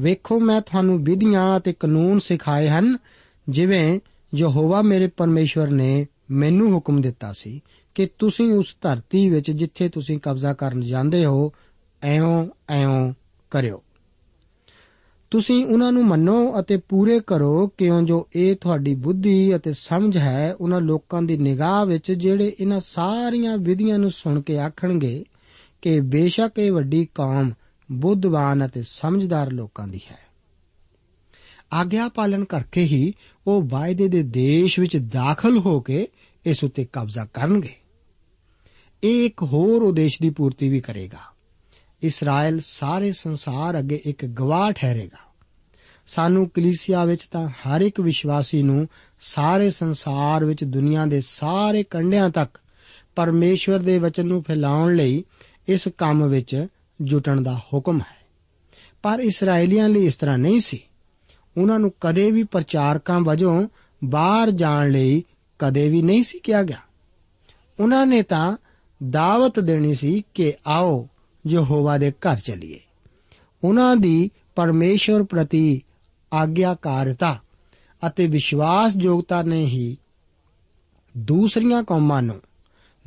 [0.00, 2.96] ਵੇਖੋ, ਮੈਂ ਤੁਹਾਨੂੰ ਵਿਧੀਆਂ ਅਤੇ ਕਾਨੂੰਨ ਸਿਖਾਏ ਹਨ,
[3.48, 4.00] ਜਿਵੇਂ
[4.34, 7.60] ਯਹੋਵਾ ਮੇਰੇ ਪਰਮੇਸ਼ਵਰ ਨੇ ਮੈਨੂੰ ਹੁਕਮ ਦਿੱਤਾ ਸੀ
[7.94, 11.52] ਕਿ ਤੁਸੀਂ ਉਸ ਧਰਤੀ ਵਿੱਚ ਜਿੱਥੇ ਤੁਸੀਂ ਕਬਜ਼ਾ ਕਰਨ ਜਾਂਦੇ ਹੋ,
[12.02, 13.14] ਐਉਂ ਐਉਂ
[13.54, 13.82] ਕਰਿਓ।
[15.30, 20.54] ਤੁਸੀਂ ਉਹਨਾਂ ਨੂੰ ਮੰਨੋ ਅਤੇ ਪੂਰੇ ਕਰੋ ਕਿਉਂ ਜੋ ਇਹ ਤੁਹਾਡੀ ਬੁੱਧੀ ਅਤੇ ਸਮਝ ਹੈ,
[20.60, 25.24] ਉਹਨਾਂ ਲੋਕਾਂ ਦੀ ਨਿਗਾਹ ਵਿੱਚ ਜਿਹੜੇ ਇਹਨਾਂ ਸਾਰੀਆਂ ਵਿਧੀਆਂ ਨੂੰ ਸੁਣ ਕੇ ਆਖਣਗੇ
[25.82, 27.52] ਕਿ ਬੇਸ਼ੱਕ ਇਹ ਵੱਡੀ ਕੌਮ
[27.92, 30.18] ਬੁੱਧਵਾਨ ਅਤੇ ਸਮਝਦਾਰ ਲੋਕਾਂ ਦੀ ਹੈ।
[31.72, 33.12] ਆਗਿਆ ਪਾਲਨ ਕਰਕੇ ਹੀ
[33.46, 36.08] ਉਹ ਵਾਅਦੇ ਦੇ ਦੇਸ਼ ਵਿੱਚ ਦਾਖਲ ਹੋ ਕੇ
[36.46, 37.74] ਇਸ ਉੱਤੇ ਕਬਜ਼ਾ ਕਰਨਗੇ।
[39.04, 41.33] ਇਹ ਇੱਕ ਹੋਰ ਉਦੇਸ਼ ਦੀ ਪੂਰਤੀ ਵੀ ਕਰੇਗਾ।
[42.04, 45.32] ਇਸਰਾਇਲ ਸਾਰੇ ਸੰਸਾਰ ਅੱਗੇ ਇੱਕ ਗਵਾਹ ਠਹਿਰੇਗਾ।
[46.06, 48.88] ਸਾਨੂੰ ਕਲੀਸਿਆ ਵਿੱਚ ਤਾਂ ਹਰ ਇੱਕ ਵਿਸ਼ਵਾਸੀ ਨੂੰ
[49.20, 52.60] ਸਾਰੇ ਸੰਸਾਰ ਵਿੱਚ ਦੁਨੀਆ ਦੇ ਸਾਰੇ ਕੰਢਿਆਂ ਤੱਕ
[53.16, 55.24] ਪਰਮੇਸ਼ਵਰ ਦੇ ਵਚਨ ਨੂੰ ਫੈਲਾਉਣ ਲਈ
[55.68, 56.66] ਇਸ ਕੰਮ ਵਿੱਚ
[57.02, 58.26] ਜੁਟਣ ਦਾ ਹੁਕਮ ਹੈ।
[59.02, 60.80] ਪਰ ਇਸرائیਲੀਆਂ ਲਈ ਇਸ ਤਰ੍ਹਾਂ ਨਹੀਂ ਸੀ।
[61.56, 63.68] ਉਹਨਾਂ ਨੂੰ ਕਦੇ ਵੀ ਪ੍ਰਚਾਰਕਾਂ ਵਜੋਂ
[64.04, 65.24] ਬਾਹਰ ਜਾਣ ਲਈ
[65.58, 66.78] ਕਦੇ ਵੀ ਨਹੀਂ ਸੀ ਕਿਹਾ ਗਿਆ।
[67.80, 68.56] ਉਹਨਾਂ ਨੇ ਤਾਂ
[69.10, 71.08] ਦਾਵਤ ਦੇਣੀ ਸੀ ਕਿ ਆਓ
[71.46, 72.80] ਯਹੋਵਾ ਦੇ ਘਰ ਚਲੀਏ।
[73.64, 75.82] ਉਹਨਾਂ ਦੀ ਪਰਮੇਸ਼ਵਰ ਪ੍ਰਤੀ
[76.32, 77.40] ਆਗਿਆਕਾਰਤਾ
[78.06, 79.96] ਅਤੇ ਵਿਸ਼ਵਾਸਯੋਗਤਾ ਨੇ ਹੀ
[81.16, 82.40] ਦੂਸਰੀਆਂ ਕੌਮਾਂ ਨੂੰ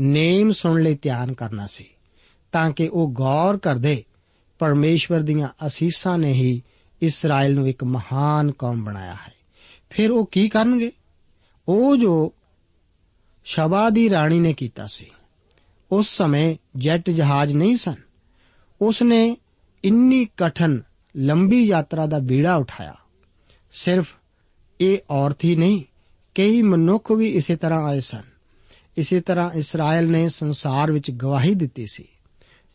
[0.02, 1.86] ਨੇਮ ਸੁਣ ਲਈ ਧਿਆਨ ਕਰਨਾ ਸੀ,
[2.52, 4.04] ਤਾਂ ਕਿ ਉਹ ਗੌਰ ਕਰਦੇ
[4.60, 6.62] ਪਰਮੇਸ਼ਵਰ ਦੀਆਂ ਅਸੀਸਾਂ ਨੇ ਹੀ
[7.02, 9.34] ਇਸਰਾਇਲ ਨੂੰ ਇੱਕ ਮਹਾਨ ਕੌਮ ਬਣਾਇਆ ਹੈ।
[9.90, 10.92] ਫਿਰ ਉਹ ਕੀ ਕਰਨਗੇ?
[11.68, 12.34] ਉਹ ਜੋ
[13.46, 15.06] ਸ਼ਬਾ ਦੀ ਰਾਣੀ ਨੇ ਕੀਤਾ ਸੀ,
[15.92, 18.07] ਉਸ ਸਮੇਂ ਜੈਟ ਜਹਾਜ਼ ਨਹੀਂ ਸਨ।
[18.82, 19.38] ਉਸ ਨੇ
[19.84, 20.82] ਇੰਨੀ ਕਠਨ,
[21.18, 22.96] ਲੰਬੀ ਯਾਤਰਾ ਦਾ ਬੀੜਾ ਉਠਾਇਆ।
[23.72, 24.16] ਸਿਰਫ
[24.82, 25.84] ਇਹ ਔਰਤ ਹੀ ਨਹੀਂ,
[26.36, 28.22] ਕਈ ਮਨੁੱਖ ਵੀ ਇਸੇ ਤਰ੍ਹਾਂ ਆਏ ਸਨ।
[28.98, 32.08] ਇਸੇ ਤਰ੍ਹਾਂ ਇਸਰਾਇਲ ਨੇ ਸੰਸਾਰ ਵਿੱਚ ਗਵਾਹੀ ਦਿੱਤੀ ਸੀ।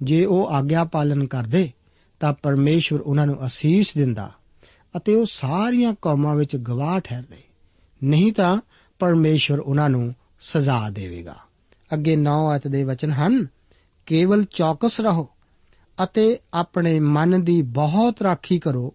[0.02, 1.72] ਜੇ ਉਹ ਆਗਿਆ ਪਾਲਨ ਕਰਦੇ,
[2.20, 4.32] ਤਾਂ ਪਰਮੇਸ਼ਵਰ ਉਹਨਾਂ ਨੂੰ ਅਸੀਸ ਦਿੰਦਾ
[4.96, 7.42] ਅਤੇ ਉਹ ਸਾਰੀਆਂ ਕੌਮਾਂ ਵਿੱਚ ਗਵਾਹ ਠਹਿਰਦੇ।
[8.04, 8.60] ਨਹੀਂ ਤਾਂ
[8.98, 11.36] ਪਰਮੇਸ਼ਵਰ ਉਹਨਾਂ ਨੂੰ ਸਜ਼ਾ ਦੇਵੇਗਾ।
[11.92, 13.46] ਅੱਗੇ 9 ਅਤ ਦੇ ਵਚਨ ਹਨ,
[14.06, 15.28] ਕੇਵਲ ਚੌਕਸ ਰਹੋ।
[16.04, 18.94] ਅਤੇ ਆਪਣੇ ਮਨ ਦੀ ਬਹੁਤ ਰਾਖੀ ਕਰੋ।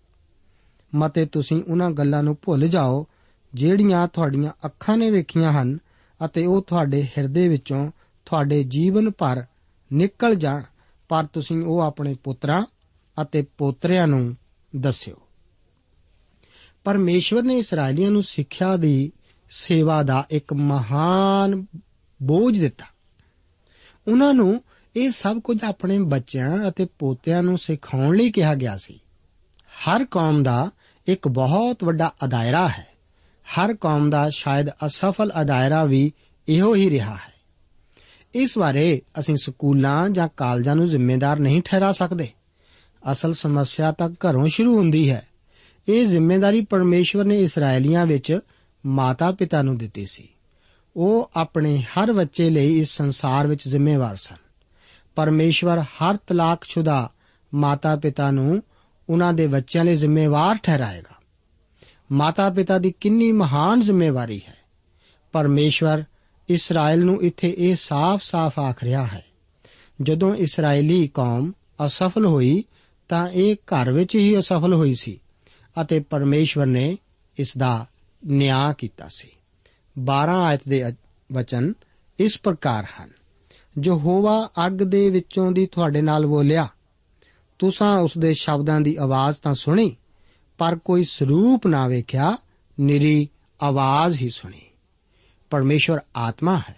[0.96, 3.08] ਮਤੇ ਤੁਸੀਂ ਉਹਨਾਂ ਗੱਲਾਂ ਨੂੰ ਭੁੱਲ ਜਾਓ,
[3.54, 5.78] ਜਿਹੜੀਆਂ ਤੁਹਾਡੀਆਂ ਅੱਖਾਂ ਨੇ ਵੇਖੀਆਂ ਹਨ
[6.26, 7.92] ਅਤੇ ਉਹ ਤੁਹਾਡੇ ਹਿਰਦੇ ਵਿੱਚੋਂ
[8.26, 9.44] ਤੁਹਾਡੇ ਜੀਵਨ ਭਰ
[9.94, 10.64] ਨਿਕਲ ਜਾਣ।
[11.10, 12.66] ਪਰ ਤੁਸੀਂ ਉਹ ਆਪਣੇ ਪੁੱਤਰਾਂ
[13.22, 14.36] ਅਤੇ ਪੋਤਰਿਆਂ ਨੂੰ
[14.76, 15.16] ਦੱਸਿਓ।
[16.84, 19.12] ਪਰਮੇਸ਼ਵਰ ਨੇ ਇਸرائیਲੀਆਂ ਨੂੰ ਸਿੱਖਿਆ ਦੀ
[19.50, 21.66] ਸੇਵਾ ਦਾ ਇੱਕ ਮਹਾਨ
[22.24, 22.86] ਬੋਝ ਦਿੱਤਾ।
[24.08, 24.62] ਉਹਨਾਂ ਨੂੰ
[24.98, 29.00] ਇਹ ਸਭ ਕੁਝ ਆਪਣੇ ਬੱਚਿਆਂ ਅਤੇ ਪੋਤਿਆਂ ਨੂੰ ਸਿਖਾਉਣ ਲਈ ਕਿਹਾ ਗਿਆ ਸੀ।
[29.68, 30.72] ਹਰ ਕੌਮ ਦਾ
[31.08, 32.88] ਇੱਕ ਬਹੁਤ ਵੱਡਾ ਅਦਾਇਰਾ ਹੈ।
[33.48, 36.12] ਹਰ ਕੌਮ ਦਾ ਸ਼ਾਇਦ ਅਸਫਲ ਅਦਾਇਰਾ ਵੀ
[36.50, 37.34] ਇਹੋ ਹੀ ਰਿਹਾ ਹੈ।
[38.36, 42.30] ਇਸ ਬਾਰੇ ਅਸੀਂ ਸਕੂਲਾਂ ਜਾਂ ਕਾਲਜਾਂ ਨੂੰ ਜ਼ਿੰਮੇਵਾਰ ਨਹੀਂ ਠਹਿਰਾ ਸਕਦੇ।
[43.12, 45.28] ਅਸਲ ਸਮੱਸਿਆ ਤਾਂ ਘਰੋਂ ਸ਼ੁਰੂ ਹੁੰਦੀ ਹੈ।
[45.90, 48.40] ਇਹ ਜ਼ਿੰਮੇਵਾਰੀ ਪਰਮੇਸ਼ਵਰ ਨੇ ਇਸرائیਲੀਆਂ ਵਿੱਚ
[48.86, 50.28] ਮਾਤਾ-ਪਿਤਾ ਨੂੰ ਦਿੱਤੀ ਸੀ।
[50.96, 54.47] ਉਹ ਆਪਣੇ ਹਰ ਬੱਚੇ ਲਈ ਇਸ ਸੰਸਾਰ ਵਿੱਚ ਜ਼ਿੰਮੇਵਾਰ ਸਨ।
[55.18, 57.08] ਪਰਮੇਸ਼ਵਰ ਹਰ ਤਲਾਕशुदा
[57.54, 58.64] ਮਾਤਾ-ਪਿਤਾ ਨੂੰ
[59.10, 61.16] ਉਹਨਾਂ ਦੇ ਬੱਚਿਆਂ ਲਈ ਜ਼ਿੰਮੇਵਾਰ ਠਹਿਰਾਏਗਾ।
[62.12, 64.58] ਮਾਤਾ-ਪਿਤਾ ਦੀ ਕਿੰਨੀ ਮਹਾਨ ਜ਼ਿੰਮੇਵਾਰੀ ਹੈ।
[65.32, 66.04] ਪਰਮੇਸ਼ਵਰ
[66.50, 69.26] ਇਸਰਾਇਲ ਨੂੰ ਇੱਥੇ ਇਹ ਸਾਫ਼-ਸਾਫ਼ ਆਖ ਰਿਹਾ ਹੈ।
[70.02, 71.52] ਜਦੋਂ ਇਸرائیਲੀ ਕੌਮ
[71.86, 72.64] ਅਸਫਲ ਹੋਈ
[73.10, 75.22] ਤਾਂ ਇਹ ਘਰ ਵਿੱਚ ਹੀ ਅਸਫਲ ਹੋਈ ਸੀ
[75.82, 76.98] ਅਤੇ ਪਰਮੇਸ਼ਵਰ ਨੇ
[77.38, 77.86] ਇਸ ਦਾ
[78.26, 79.30] ਨਿਆਂ ਕੀਤਾ ਸੀ।
[80.00, 80.92] 12 ਆਇਤ ਦੇ
[81.32, 81.74] ਵਚਨ
[82.20, 83.10] ਇਸ ਪ੍ਰਕਾਰ ਹਨ।
[83.78, 86.68] ਜੋ ਹੋਵਾ ਅੱਗ ਦੇ ਵਿੱਚੋਂ ਦੀ ਤੁਹਾਡੇ ਨਾਲ ਬੋਲਿਆ।
[87.60, 89.96] ਤੁਸਾਂ ਉਸ ਦੇ ਸ਼ਬਦਾਂ ਦੀ ਆਵਾਜ਼ ਤਾਂ ਸੁਣੀ,
[90.58, 92.38] ਪਰ ਕੋਈ ਸਰੂਪ ਨਾ ਵੇਖਿਆ,
[92.80, 93.30] ਨਿਰੀ
[93.62, 94.62] ਆਵਾਜ਼ ਹੀ ਸੁਣੀ।
[95.50, 96.76] ਪਰਮੇਸ਼ਵਰ ਆਤਮਾ ਹੈ।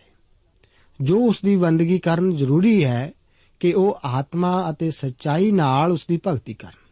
[1.02, 3.12] ਜੋ ਉਸ ਦੀ ਬੰਦਗੀ ਕਰਨ ਜ਼ਰੂਰੀ ਹੈ
[3.60, 6.90] ਕਿ ਉਹ ਆਤਮਾ ਅਤੇ ਸੱਚਾਈ ਨਾਲ ਉਸ ਦੀ ਭਗਤੀ ਕਰਨ।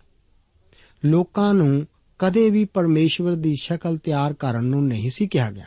[1.06, 1.88] ਲੋਕਾਂ ਨੂੰ
[2.20, 5.66] ਕਦੇ ਵੀ ਪਰਮੇਸ਼ਵਰ ਦੀ ਸ਼ਕਲ ਤਿਆਰ ਕਰਨ ਨੂੰ ਨਹੀਂ ਸੀ ਕਿਹਾ ਗਿਆ।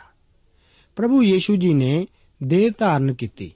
[0.95, 2.07] ਪ੍ਰਭੂ ਯੀਸ਼ੂ ਜੀ ਨੇ
[2.43, 3.53] ਦੇਹ ਧਾਰਨ ਕੀਤੀ।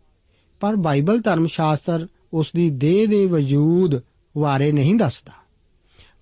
[0.59, 4.01] ਪਰ ਬਾਈਬਲ ਧਰਮ ਸ਼ਾਸਤਰ ਉਸ ਦੀ ਦੇਹ ਦੇ ਵਜੂਦ
[4.37, 5.33] ਬਾਰੇ ਨਹੀਂ ਦੱਸਦਾ।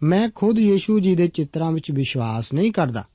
[0.04, 3.08] ਮੈਂ ਖੁਦ ਯੀਸ਼ੂ ਜੀ ਦੇ ਚਿੱਤਰਾਂ ਵਿੱਚ ਵਿਸ਼ਵਾਸ ਨਹੀਂ ਕਰਦਾ।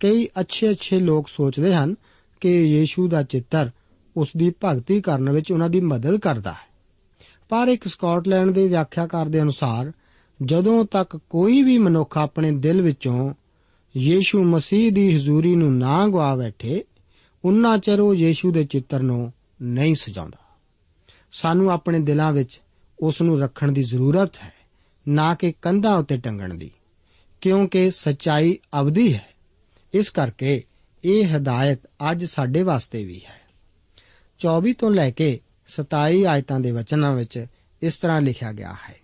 [0.00, 1.94] ਕਈ ਅੱਛੇ-ਅੱਛੇ ਲੋਕ ਸੋਚਦੇ ਹਨ
[2.40, 3.70] ਕਿ ਯੀਸ਼ੂ ਦਾ ਚਿੱਤਰ
[4.16, 6.68] ਉਸ ਦੀ ਭਗਤੀ ਕਰਨ ਵਿੱਚ ਉਹਨਾਂ ਦੀ ਮਦਦ ਕਰਦਾ ਹੈ।
[7.48, 9.92] ਪਰ ਇੱਕ ਸਕਾਟਲੈਂਡ ਦੇ ਵਿਆਖਿਆਕਾਰ ਦੇ ਅਨੁਸਾਰ,
[10.42, 13.34] ਜਦੋਂ ਤੱਕ ਕੋਈ ਵੀ ਮਨੁੱਖ ਆਪਣੇ ਦਿਲ ਵਿੱਚੋਂ
[13.96, 16.84] ਯੀਸ਼ੂ ਮਸੀਹ ਦੀ ਹਜ਼ੂਰੀ ਨੂੰ ਨਾ ਗਵਾ ਬੈਠੇ,
[17.44, 20.38] ਉਨਾ ਚਿਰ ਉਹ ਯੀਸ਼ੂ ਦੇ ਚਿੱਤਰ ਨੂੰ ਨਹੀਂ ਸਜਾਉਂਦਾ।
[21.32, 22.60] ਸਾਨੂੰ ਆਪਣੇ ਦਿਲਾਂ ਵਿੱਚ
[23.00, 24.52] ਉਸ ਨੂੰ ਰੱਖਣ ਦੀ ਜ਼ਰੂਰਤ ਹੈ,
[25.08, 26.70] ਨਾ ਕਿ ਕੰਧਾਂ ਉੱਤੇ ਟੰਗਣ ਦੀ।
[27.40, 29.26] ਕਿਉਂਕਿ ਸਚਾਈ ਅਵਧੀ ਹੈ।
[29.94, 30.64] ਇਸ ਕਰਕੇ
[31.04, 31.78] ਇਹ ਹਦਾਇਤ
[32.10, 33.40] ਅੱਜ ਸਾਡੇ ਵਾਸਤੇ ਵੀ ਹੈ।
[34.38, 37.46] 24 ਤੋਂ ਲੈ ਕੇ 27 ਆਇਤਾਂ ਦੇ ਵਚਨਾਂ ਵਿੱਚ
[37.82, 38.96] ਇਸ ਤਰ੍ਹਾਂ ਲਿਖਿਆ ਗਿਆ ਹੈ,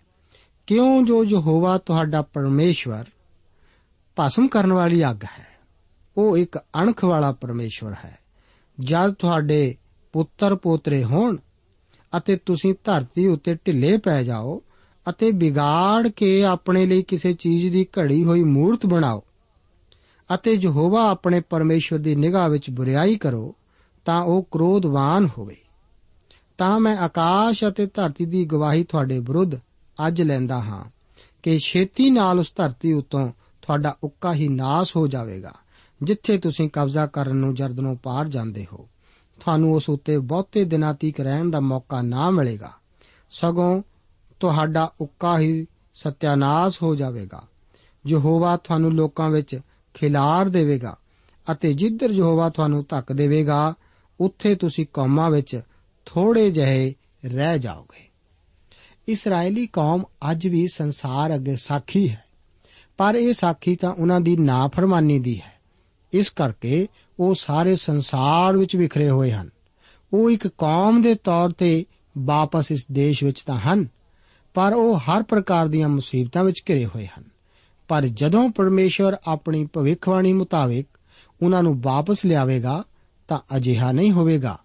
[0.67, 3.05] ਕਿਉਂ ਜੋ ਯਹੋਵਾ ਤੁਹਾਡਾ ਪਰਮੇਸ਼ਵਰ
[4.19, 5.47] ਭਸਮ ਕਰਨ ਵਾਲੀ ਅੱਗ ਹੈ,
[6.17, 8.19] ਉਹ ਇੱਕ ਅਣਖ ਵਾਲਾ ਪਰਮੇਸ਼ਵਰ ਹੈ।
[8.79, 9.75] ਜਦ ਤੁਹਾਡੇ
[10.15, 11.37] ਪੁੱਤਰ ਪੋਤਰੇ ਹੋਣ
[12.17, 14.61] ਅਤੇ ਤੁਸੀਂ ਧਰਤੀ ਉੱਤੇ ਢਿੱਲੇ ਪੈ ਜਾਓ
[15.09, 19.23] ਅਤੇ ਵਿਗਾੜ ਕੇ ਆਪਣੇ ਲਈ ਕਿਸੇ ਚੀਜ਼ ਦੀ ਘੜੀ ਹੋਈ ਮੂਰਤ ਬਣਾਓ
[20.35, 23.55] ਅਤੇ ਯਹੋਵਾ ਆਪਣੇ ਪਰਮੇਸ਼ਵਰ ਦੀ ਨਿਗਾਹ ਵਿੱਚ ਬੁਰੀਾਈ ਕਰੋ,
[24.05, 25.55] ਤਾਂ ਉਹ ਕ੍ਰੋਧਵਾਨ ਹੋਵੇ।
[26.57, 29.55] ਤਾਂ ਮੈਂ ਆਕਾਸ਼ ਅਤੇ ਧਰਤੀ ਦੀ ਗਵਾਹੀ ਤੁਹਾਡੇ ਵਿਰੁੱਧ
[30.07, 30.83] ਅੱਜ ਲੈਂਦਾ ਹਾਂ
[31.43, 35.53] ਕਿ ਛੇਤੀ ਨਾਲ ਉਸ ਧਰਤੀ ਉਤੋਂ ਤੁਹਾਡਾ ਉੱਕਾ ਹੀ ਨਾਸ ਹੋ ਜਾਵੇਗਾ,
[36.03, 38.87] ਜਿੱਥੇ ਤੁਸੀਂ ਕਬਜ਼ਾ ਕਰਨ ਨੂੰ ਜਰਦਨੋਂ ਪਾਰ ਜਾਂਦੇ ਹੋ।
[39.39, 42.71] ਤੁਹਾਨੂੰ ਉਸ ਉੱਤੇ ਬਹੁਤੇ ਦਿਨਾਂ ਤੀਕ ਰਹਿਣ ਦਾ ਮੌਕਾ ਨਾ ਮਿਲੇਗਾ।
[43.31, 43.81] ਸਗੋਂ
[44.39, 47.41] ਤੁਹਾਡਾ ਉੱਕਾ ਹੀ ਸਤਿਆਨਾਸ਼ ਹੋ ਜਾਵੇਗਾ।
[48.07, 49.59] ਯਹੋਵਾ ਤੁਹਾਨੂੰ ਲੋਕਾਂ ਵਿੱਚ
[49.93, 50.97] ਖਿਲਾਰ ਦੇਵੇਗਾ
[51.51, 53.73] ਅਤੇ ਜਿੱਧਰ ਯਹੋਵਾ ਤੁਹਾਨੂੰ ਧੱਕ ਦੇਵੇਗਾ,
[54.19, 55.61] ਉੱਥੇ ਤੁਸੀਂ ਕੌਮਾਂ ਵਿੱਚ
[56.05, 56.93] ਥੋੜੇ ਜਿਹੇ
[57.25, 58.03] ਰਹਿ ਜਾਓਗੇ।
[59.07, 62.23] ਇਸرائیਲੀ ਕੌਮ ਅੱਜ ਵੀ ਸੰਸਾਰ ਅੱਗੇ ਸਾਖੀ ਹੈ,
[62.97, 65.53] ਪਰ ਇਹ ਸਾਖੀ ਤਾਂ ਉਹਨਾਂ ਦੀ ਨਾਫਰਮਾਨੀ ਦੀ ਹੈ।
[66.13, 66.87] ਇਸ ਕਰਕੇ
[67.19, 69.49] ਉਹ ਸਾਰੇ ਸੰਸਾਰ ਵਿੱਚ ਵਿਖਰੇ ਹੋਏ ਹਨ।
[70.13, 71.85] ਉਹ ਇੱਕ ਕੌਮ ਦੇ ਤੌਰ ਤੇ
[72.17, 73.87] ਵਾਪਸ ਇਸ ਦੇਸ਼ ਵਿੱਚ ਤਾਂ ਹਨ,
[74.53, 77.23] ਪਰ ਉਹ ਹਰ ਪ੍ਰਕਾਰ ਦੀਆਂ ਮੁਸੀਬਤਾਂ ਵਿੱਚ ਘਿਰੇ ਹੋਏ ਹਨ।
[77.87, 80.87] ਪਰ ਜਦੋਂ ਪਰਮੇਸ਼ਵਰ ਆਪਣੀ ਭਵਿੱਖਬਾਣੀ ਮੁਤਾਬਿਕ
[81.43, 82.83] ਉਹਨਾਂ ਨੂੰ ਵਾਪਸ ਲਿਆਵੇਗਾ,
[83.27, 84.59] ਤਾਂ ਅਜਿਹਾ ਨਹੀਂ ਹੋਵੇਗਾ।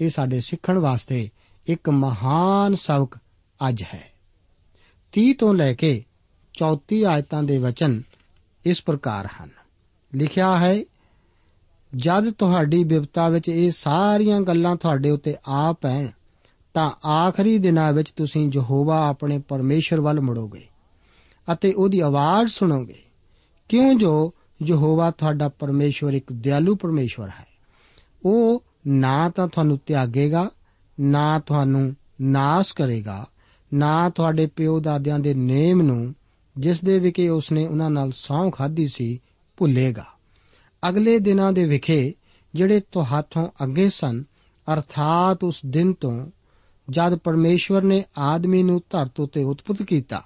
[0.00, 1.30] ਇਹ ਸਾਡੇ ਸਿੱਖਣ ਵਾਸਤੇ
[1.66, 3.14] ਇੱਕ ਮਹਾਨ ਸਬਕ
[3.68, 4.12] ਅੱਜ ਹੈ।
[5.12, 6.04] 30 ਤੋਂ ਲੈ ਕੇ
[6.52, 8.02] 34 ਆਇਤਾਂ ਦੇ ਵਚਨ
[8.64, 9.50] ਇਸ ਪ੍ਰਕਾਰ ਹਨ।
[10.14, 10.84] ਲਿਖਿਆ ਹੈ
[11.96, 16.08] ਜਦ ਤੁਹਾਡੀ ਬਿਪਤਾ ਵਿੱਚ ਇਹ ਸਾਰੀਆਂ ਗੱਲਾਂ ਤੁਹਾਡੇ ਉੱਤੇ ਆ ਪੈਣ
[16.74, 20.66] ਤਾਂ ਆਖਰੀ ਦਿਨਾਂ ਵਿੱਚ ਤੁਸੀਂ ਯਹੋਵਾ ਆਪਣੇ ਪਰਮੇਸ਼ਰ ਵੱਲ ਮੁੜੋਗੇ
[21.52, 23.02] ਅਤੇ ਉਹਦੀ ਆਵਾਜ਼ ਸੁਣੋਗੇ।
[23.68, 27.46] ਕਿਉਂ ਜੋ ਯਹੋਵਾ ਤੁਹਾਡਾ ਪਰਮੇਸ਼ਵਰ ਇੱਕ ਦਿਆਲੂ ਪਰਮੇਸ਼ਵਰ ਹੈ।
[28.26, 30.50] ਉਹ ਨਾ ਤਾਂ ਤੁਹਾਨੂੰ ਤਿਆਗੇਗਾ,
[31.00, 33.26] ਨਾ ਤੁਹਾਨੂੰ ਨਾਸ ਕਰੇਗਾ,
[33.74, 36.14] ਨਾ ਤੁਹਾਡੇ ਪਿਓ ਦਾਦਿਆਂ ਦੇ ਨੇਮ ਨੂੰ,
[36.58, 39.20] ਜਿਸ ਦੇ ਵਿਕੇ ਉਸਨੇ ਉਹਨਾਂ ਨਾਲ ਸੌਂ ਖਾਧੀ ਸੀ,
[39.56, 40.06] ਭੁੱਲੇਗਾ।
[40.88, 42.14] ਅਗਲੇ ਦਿਨਾਂ ਦੇ ਵਿਖੇ
[42.54, 44.24] ਜਿਹੜੇ ਤੁਹਾਥੋਂ ਅੱਗੇ ਸਨ,
[44.72, 46.26] ਅਰਥਾਤ ਉਸ ਦਿਨ ਤੋਂ
[46.90, 50.22] ਜਦ ਪਰਮੇਸ਼ਵਰ ਨੇ ਆਦਮੀ ਨੂੰ ਧਰਤ ਉਤੇ ਉਤਪਤ ਕੀਤਾ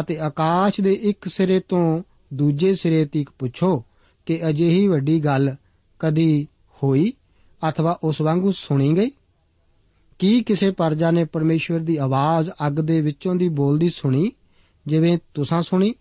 [0.00, 2.02] ਅਤੇ ਆਕਾਸ਼ ਦੇ ਇੱਕ ਸਿਰੇ ਤੋਂ
[2.34, 3.84] ਦੂਜੇ ਸਿਰੇ ਤੱਕ ਪੁੱਛੋ
[4.26, 5.56] ਕਿ ਅਜਿਹੀ ਵੱਡੀ ਗੱਲ
[5.98, 6.48] ਕਦੀ
[6.82, 7.12] ਹੋਈ
[7.68, 9.10] ਅਥਵਾ ਉਸ ਵਾਂਗੂ ਸੁਣੀ ਗਈ?
[10.18, 14.32] ਕੀ ਕਿਸੇ ਪਰਜਾ ਨੇ ਪਰਮੇਸ਼ਵਰ ਦੀ ਆਵਾਜ਼ ਅੱਗ ਦੇ ਵਿੱਚੋਂ ਦੀ ਬੋਲਦੀ ਸੁਣੀ,
[14.86, 15.94] ਜਿਵੇਂ ਤੁਸੀਂ ਸੁਣੀ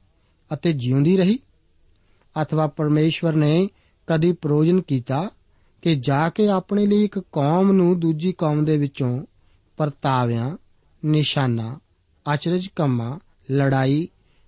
[0.54, 1.40] ਅਤੇ ਜਿਉਂਦੀ ਰਹੀ?
[2.36, 3.70] ਅਥਵਾ ਪਰਮੇਸ਼ਵਰ ਨੇ
[4.08, 5.30] ਕਦੀ ਪ੍ਰੋਜਨ ਕੀਤਾ
[5.82, 9.26] ਕਿ ਜਾ ਕੇ ਆਪਣੇ ਲਈ ਇੱਕ ਕੌਮ ਨੂੰ ਦੂਜੀ ਕੌਮ ਦੇ ਵਿੱਚੋਂ
[9.78, 10.58] ਪਰਤਾਵਿਆਂ
[11.06, 11.80] ਨਿਸ਼ਾਨਾ
[12.34, 13.20] ਅਚਰਜ ਕੰਮਾਂ
[13.52, 14.08] ਲੜਾਈ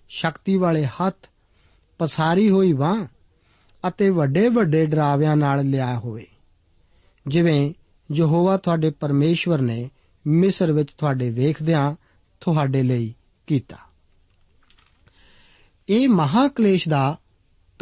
[0.09, 1.15] ਸ਼ਕਤੀ ਵਾਲੇ ਹੱਥ
[1.97, 3.05] ਪਸਾਰੀ ਹੋਈ ਬਾਹ
[3.87, 6.25] ਅਤੇ ਵੱਡੇ ਵੱਡੇ ਡਰਾਵਿਆਂ ਨਾਲ ਲਿਆ ਹੋਵੇ
[7.27, 7.73] ਜਿਵੇਂ
[8.11, 9.89] ਯਹੋਵਾ ਤੁਹਾਡੇ ਪਰਮੇਸ਼ਵਰ ਨੇ
[10.27, 11.95] ਮਿਸਰ ਵਿੱਚ ਤੁਹਾਡੇ ਵੇਖਦਿਆਂ
[12.41, 13.13] ਤੁਹਾਡੇ ਲਈ
[13.47, 13.77] ਕੀਤਾ
[15.89, 17.17] ਇਹ ਮਹਾਕਲੇਸ਼ ਦਾ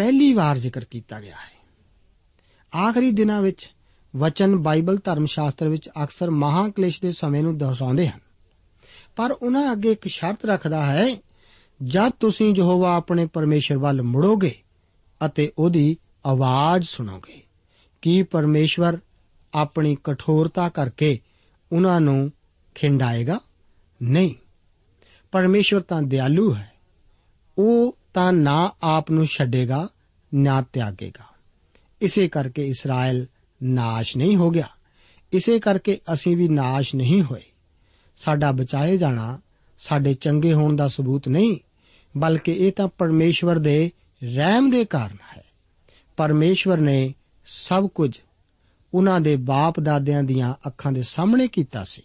[0.01, 1.65] ਪਹਿਲੀ ਵਾਰ ਜ਼ਿਕਰ ਕੀਤਾ ਗਿਆ ਹੈ।
[2.79, 3.71] ਆਖਰੀ ਦਿਨਾਂ ਵਿੱਚ
[4.15, 8.19] ਵਚਨ ਬਾਈਬਲ ਧਰਮ ਸ਼ਾਸਤਰ ਵਿੱਚ ਅਕਸਰ ਮਹਾਕਲੇਸ਼ ਦੇ ਸਮੇਂ ਨੂੰ ਦਰਸਾਉਂਦੇ ਹਨ।
[9.15, 11.17] ਪਰ ਉਹਨਾਂ ਅੱਗੇ ਇੱਕ ਸ਼ਰਤ ਰੱਖਦਾ ਹੈ,
[11.83, 14.55] ਜਦ ਤੁਸੀਂ ਯਹੋਵਾ ਆਪਣੇ ਪਰਮੇਸ਼ਰ ਵੱਲ ਮੁੜੋਗੇ
[15.25, 17.43] ਅਤੇ ਉਹਦੀ ਆਵਾਜ਼ ਸੁਣੋਗੇ
[18.01, 18.97] ਕੀ ਪਰਮੇਸ਼ਵਰ
[19.53, 21.19] ਆਪਣੀ ਕਠੋਰਤਾ ਕਰਕੇ
[21.71, 22.31] ਉਹਨਾਂ ਨੂੰ
[22.75, 23.39] ਖਿੰਡਾਏਗਾ,
[24.03, 24.35] ਨਹੀਂ।
[25.31, 26.71] ਪਰਮੇਸ਼ਵਰ ਤਾਂ ਦਿਆਲੂ ਹੈ।
[27.57, 29.89] ਉਹ ਤਾਂ ਨਾ ਆਪ ਨੂੰ ਛੱਡੇਗਾ,
[30.33, 31.23] ਨਾ ਤਿਆਗੇਗਾ।
[32.01, 33.27] ਇਸੇ ਕਰਕੇ ਇਸਰਾਇਲ
[33.63, 34.67] ਨਾਸ਼ ਨਹੀਂ ਹੋ ਗਿਆ।
[35.33, 37.41] ਇਸੇ ਕਰਕੇ ਅਸੀਂ ਵੀ ਨਾਸ਼ ਨਹੀਂ ਹੋਏ।
[38.17, 39.39] ਸਾਡਾ ਬਚਾਏ ਜਾਣਾ,
[39.79, 41.57] ਸਾਡੇ ਚੰਗੇ ਹੋਣ ਦਾ ਸਬੂਤ ਨਹੀਂ,
[42.17, 43.91] ਬਲਕਿ ਇਹ ਤਾਂ ਪਰਮੇਸ਼ਵਰ ਦੇ
[44.23, 45.43] ਰਹਿਮ ਦੇ ਕਾਰਨ ਹੈ।
[46.17, 48.17] ਪਰਮੇਸ਼ਵਰ ਨੇ ਸਭ ਕੁਝ
[48.93, 52.01] ਉਹਨਾਂ ਦੇ ਬਾਪ ਦਾਦਿਆਂ ਦੀਆਂ ਅੱਖਾਂ ਦੇ ਸਾਹਮਣੇ ਕੀਤਾ ਸੀ।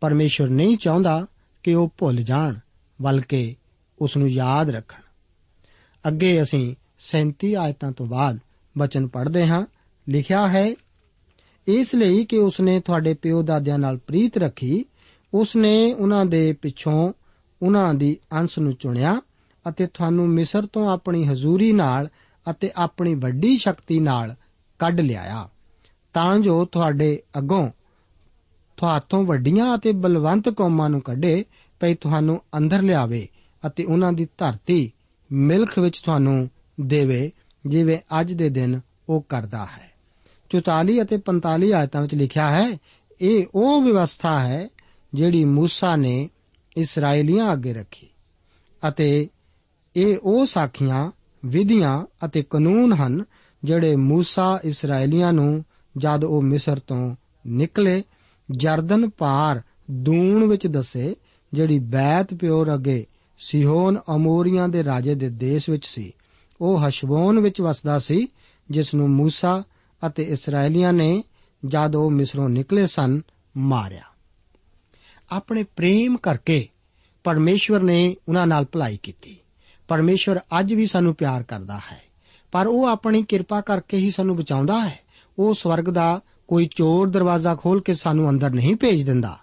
[0.00, 1.26] ਪਰਮੇਸ਼ਵਰ ਨਹੀਂ ਚਾਹੁੰਦਾ
[1.62, 2.54] ਕਿ ਉਹ ਭੁੱਲ ਜਾਣ,
[3.02, 3.56] ਬਲਕਿ
[3.98, 4.99] ਉਸ ਨੂੰ ਯਾਦ ਰੱਖਣ।
[6.08, 8.38] ਅੱਗੇ ਅਸੀਂ 37 ਆਇਤਾਂ ਤੋਂ ਬਾਅਦ
[8.78, 9.66] ਬਚਨ ਪੜ੍ਹਦੇ ਹਾਂ।
[10.08, 10.74] ਲਿਖਿਆ ਹੈ,
[11.68, 14.84] ਇਸ ਲਈ ਕਿ ਉਸਨੇ ਤੁਹਾਡੇ ਪਿਓ ਦਾਦਿਆਂ ਨਾਲ ਪ੍ਰੀਤ ਰੱਖੀ,
[15.34, 17.12] ਉਸਨੇ ਉਹਨਾਂ ਦੇ ਪਿੱਛੋਂ
[17.62, 19.20] ਉਹਨਾਂ ਦੀ ਅੰਸ਼ ਨੂੰ ਚੁਣਿਆ
[19.68, 22.08] ਅਤੇ ਤੁਹਾਨੂੰ ਮਿਸਰ ਤੋਂ ਆਪਣੀ ਹਜ਼ੂਰੀ ਨਾਲ
[22.50, 24.34] ਅਤੇ ਆਪਣੀ ਵੱਡੀ ਸ਼ਕਤੀ ਨਾਲ
[24.78, 25.48] ਕੱਢ ਲਿਆਇਆ।
[26.14, 27.70] ਤਾਂ ਜੋ ਤੁਹਾਡੇ ਅੱਗੋਂ
[28.76, 31.44] ਤੁਹਾਤੋਂ ਵੱਡੀਆਂ ਅਤੇ ਬਲਵੰਤ ਕੌਮਾਂ ਨੂੰ ਕੱਢੇ
[31.80, 33.28] ਪਈ ਤੁਹਾਨੂੰ ਅੰਦਰ ਲਿਆਵੇ
[33.66, 34.92] ਅਤੇ ਉਹਨਾਂ ਦੀ ਧਰਤੀ
[35.32, 37.32] ਮਿਲਖ ਵਿੱਚ ਤੁਹਾਨੂੰ ਦੇਵੇ,
[37.66, 39.90] ਜਿਵੇਂ ਅੱਜ ਦੇ ਦਿਨ ਉਹ ਕਰਦਾ ਹੈ।
[40.50, 42.78] 44 ਅਤੇ 45 ਆਇਤਾਂ ਵਿੱਚ ਲਿਖਿਆ ਹੈ,
[43.20, 44.68] ਇਹ ਉਹ ਵਿਵਸਥਾ ਹੈ
[45.14, 46.30] ਜਿਹੜੀ موسی ਨੇ
[46.76, 48.06] ਇਸرائیਲੀਆਂ ਅੱਗੇ ਰੱਖੀ।
[48.88, 49.28] ਅਤੇ
[49.96, 51.10] ਇਹ ਉਹ ਸਾਖੀਆਂ,
[51.44, 53.24] ਵਿਧੀਆਂ ਅਤੇ ਕਾਨੂੰਨ ਹਨ
[53.64, 55.64] ਜਿਹੜੇ موسی ਇਸرائیਲੀਆਂ ਨੂੰ
[55.96, 57.14] ਜਦ ਉਹ ਮਿਸਰ ਤੋਂ
[57.46, 58.02] ਨਿਕਲੇ,
[58.50, 61.16] ਜਰਦਨ ਪਾਰ ਦੂਣ ਵਿੱਚ ਦੱਸੇ,
[61.52, 63.06] ਜਿਹੜੀ ਬੈਤ ਪਿਓਰ ਅੱਗੇ
[63.40, 66.12] ਸਿਹੋਨ ਅਮੋਰੀਆਂ ਦੇ ਰਾਜੇ ਦੇ ਦੇਸ਼ ਵਿੱਚ ਸੀ।
[66.60, 68.28] ਉਹ ਹਸ਼ਬੋਨ ਵਿੱਚ ਵਸਦਾ ਸੀ
[68.70, 69.64] ਜਿਸ ਨੂੰ موسی
[70.06, 71.24] ਅਤੇ ਇਸرائیਲੀਆਂ ਨੇ
[71.66, 73.20] ਜਦ ਉਹ ਮਿਸਰੋਂ ਨਿਕਲੇ ਸਨ,
[73.56, 74.02] ਮਾਰਿਆ।
[75.30, 76.68] ਆਪਣੇ ਪ੍ਰੇਮ ਕਰਕੇ
[77.24, 79.36] ਪਰਮੇਸ਼ਵਰ ਨੇ ਉਹਨਾਂ ਨਾਲ ਭਲਾਈ ਕੀਤੀ।
[79.88, 82.02] ਪਰਮੇਸ਼ਵਰ ਅੱਜ ਵੀ ਸਾਨੂੰ ਪਿਆਰ ਕਰਦਾ ਹੈ।
[82.52, 85.00] ਪਰ ਉਹ ਆਪਣੀ ਕਿਰਪਾ ਕਰਕੇ ਹੀ ਸਾਨੂੰ ਬਚਾਉਂਦਾ ਹੈ।
[85.38, 89.38] ਉਹ ਸਵਰਗ ਦਾ ਕੋਈ ਚੋਰ ਦਰਵਾਜ਼ਾ ਖੋਲ ਕੇ ਸਾਨੂੰ ਅੰਦਰ ਨਹੀਂ ਭੇਜ ਦਿੰਦਾ।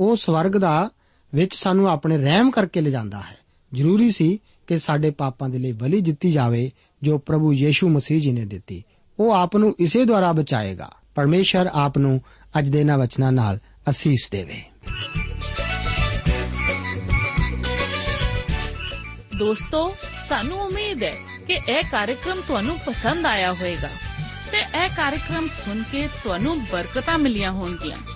[0.00, 0.90] ਉਹ ਸਵਰਗ ਦਾ
[1.36, 3.36] ਵਿੱਚ ਸਾਨੂੰ ਆਪਣੇ ਰਹਿਮ ਕਰਕੇ ਲਿਜਾਂਦਾ ਹੈ।
[3.74, 6.70] ਜ਼ਰੂਰੀ ਸੀ ਕਿ ਸਾਡੇ ਪਾਪਾਂ ਦੇ ਲਈ ਬਲੀ ਦਿੱਤੀ ਜਾਵੇ,
[7.02, 8.84] ਜੋ ਪ੍ਰਭੂ ਯੀਸ਼ੂ ਮਸੀਹ ਜੀ ਨੇ ਦਿੱਤੀ।
[9.20, 12.20] ਉਹ ਆਪ ਨੂੰ ਇਸੇ ਦੁਆਰਾ ਬਚਾਏਗਾ। ਪਰਮੇਸ਼ਰ ਆਪ ਨੂੰ
[12.58, 13.58] ਅੱਜ ਦੇ ਇਹਨਾਂ ਵਚਨਾਂ ਨਾਲ
[13.90, 14.62] ਅਸੀਸ ਦੇਵੇ।
[19.38, 19.94] ਦੋਸਤੋ,
[20.28, 21.14] ਸਾਨੂੰ ਉਮੀਦ ਹੈ
[21.46, 23.88] ਕਿ ਇਹ ਕਾਰਜਕ੍ਰਮ ਤੁਹਾਨੂੰ ਪਸੰਦ ਆਇਆ ਹੋਵੇਗਾ
[24.52, 28.15] ਤੇ ਇਹ ਕਾਰਜਕ੍ਰਮ ਸੁਣ ਕੇ ਤੁਹਾਨੂੰ ਬਰਕਤਾਂ ਮਿਲੀਆਂ ਹੋਣਗੀਆਂ।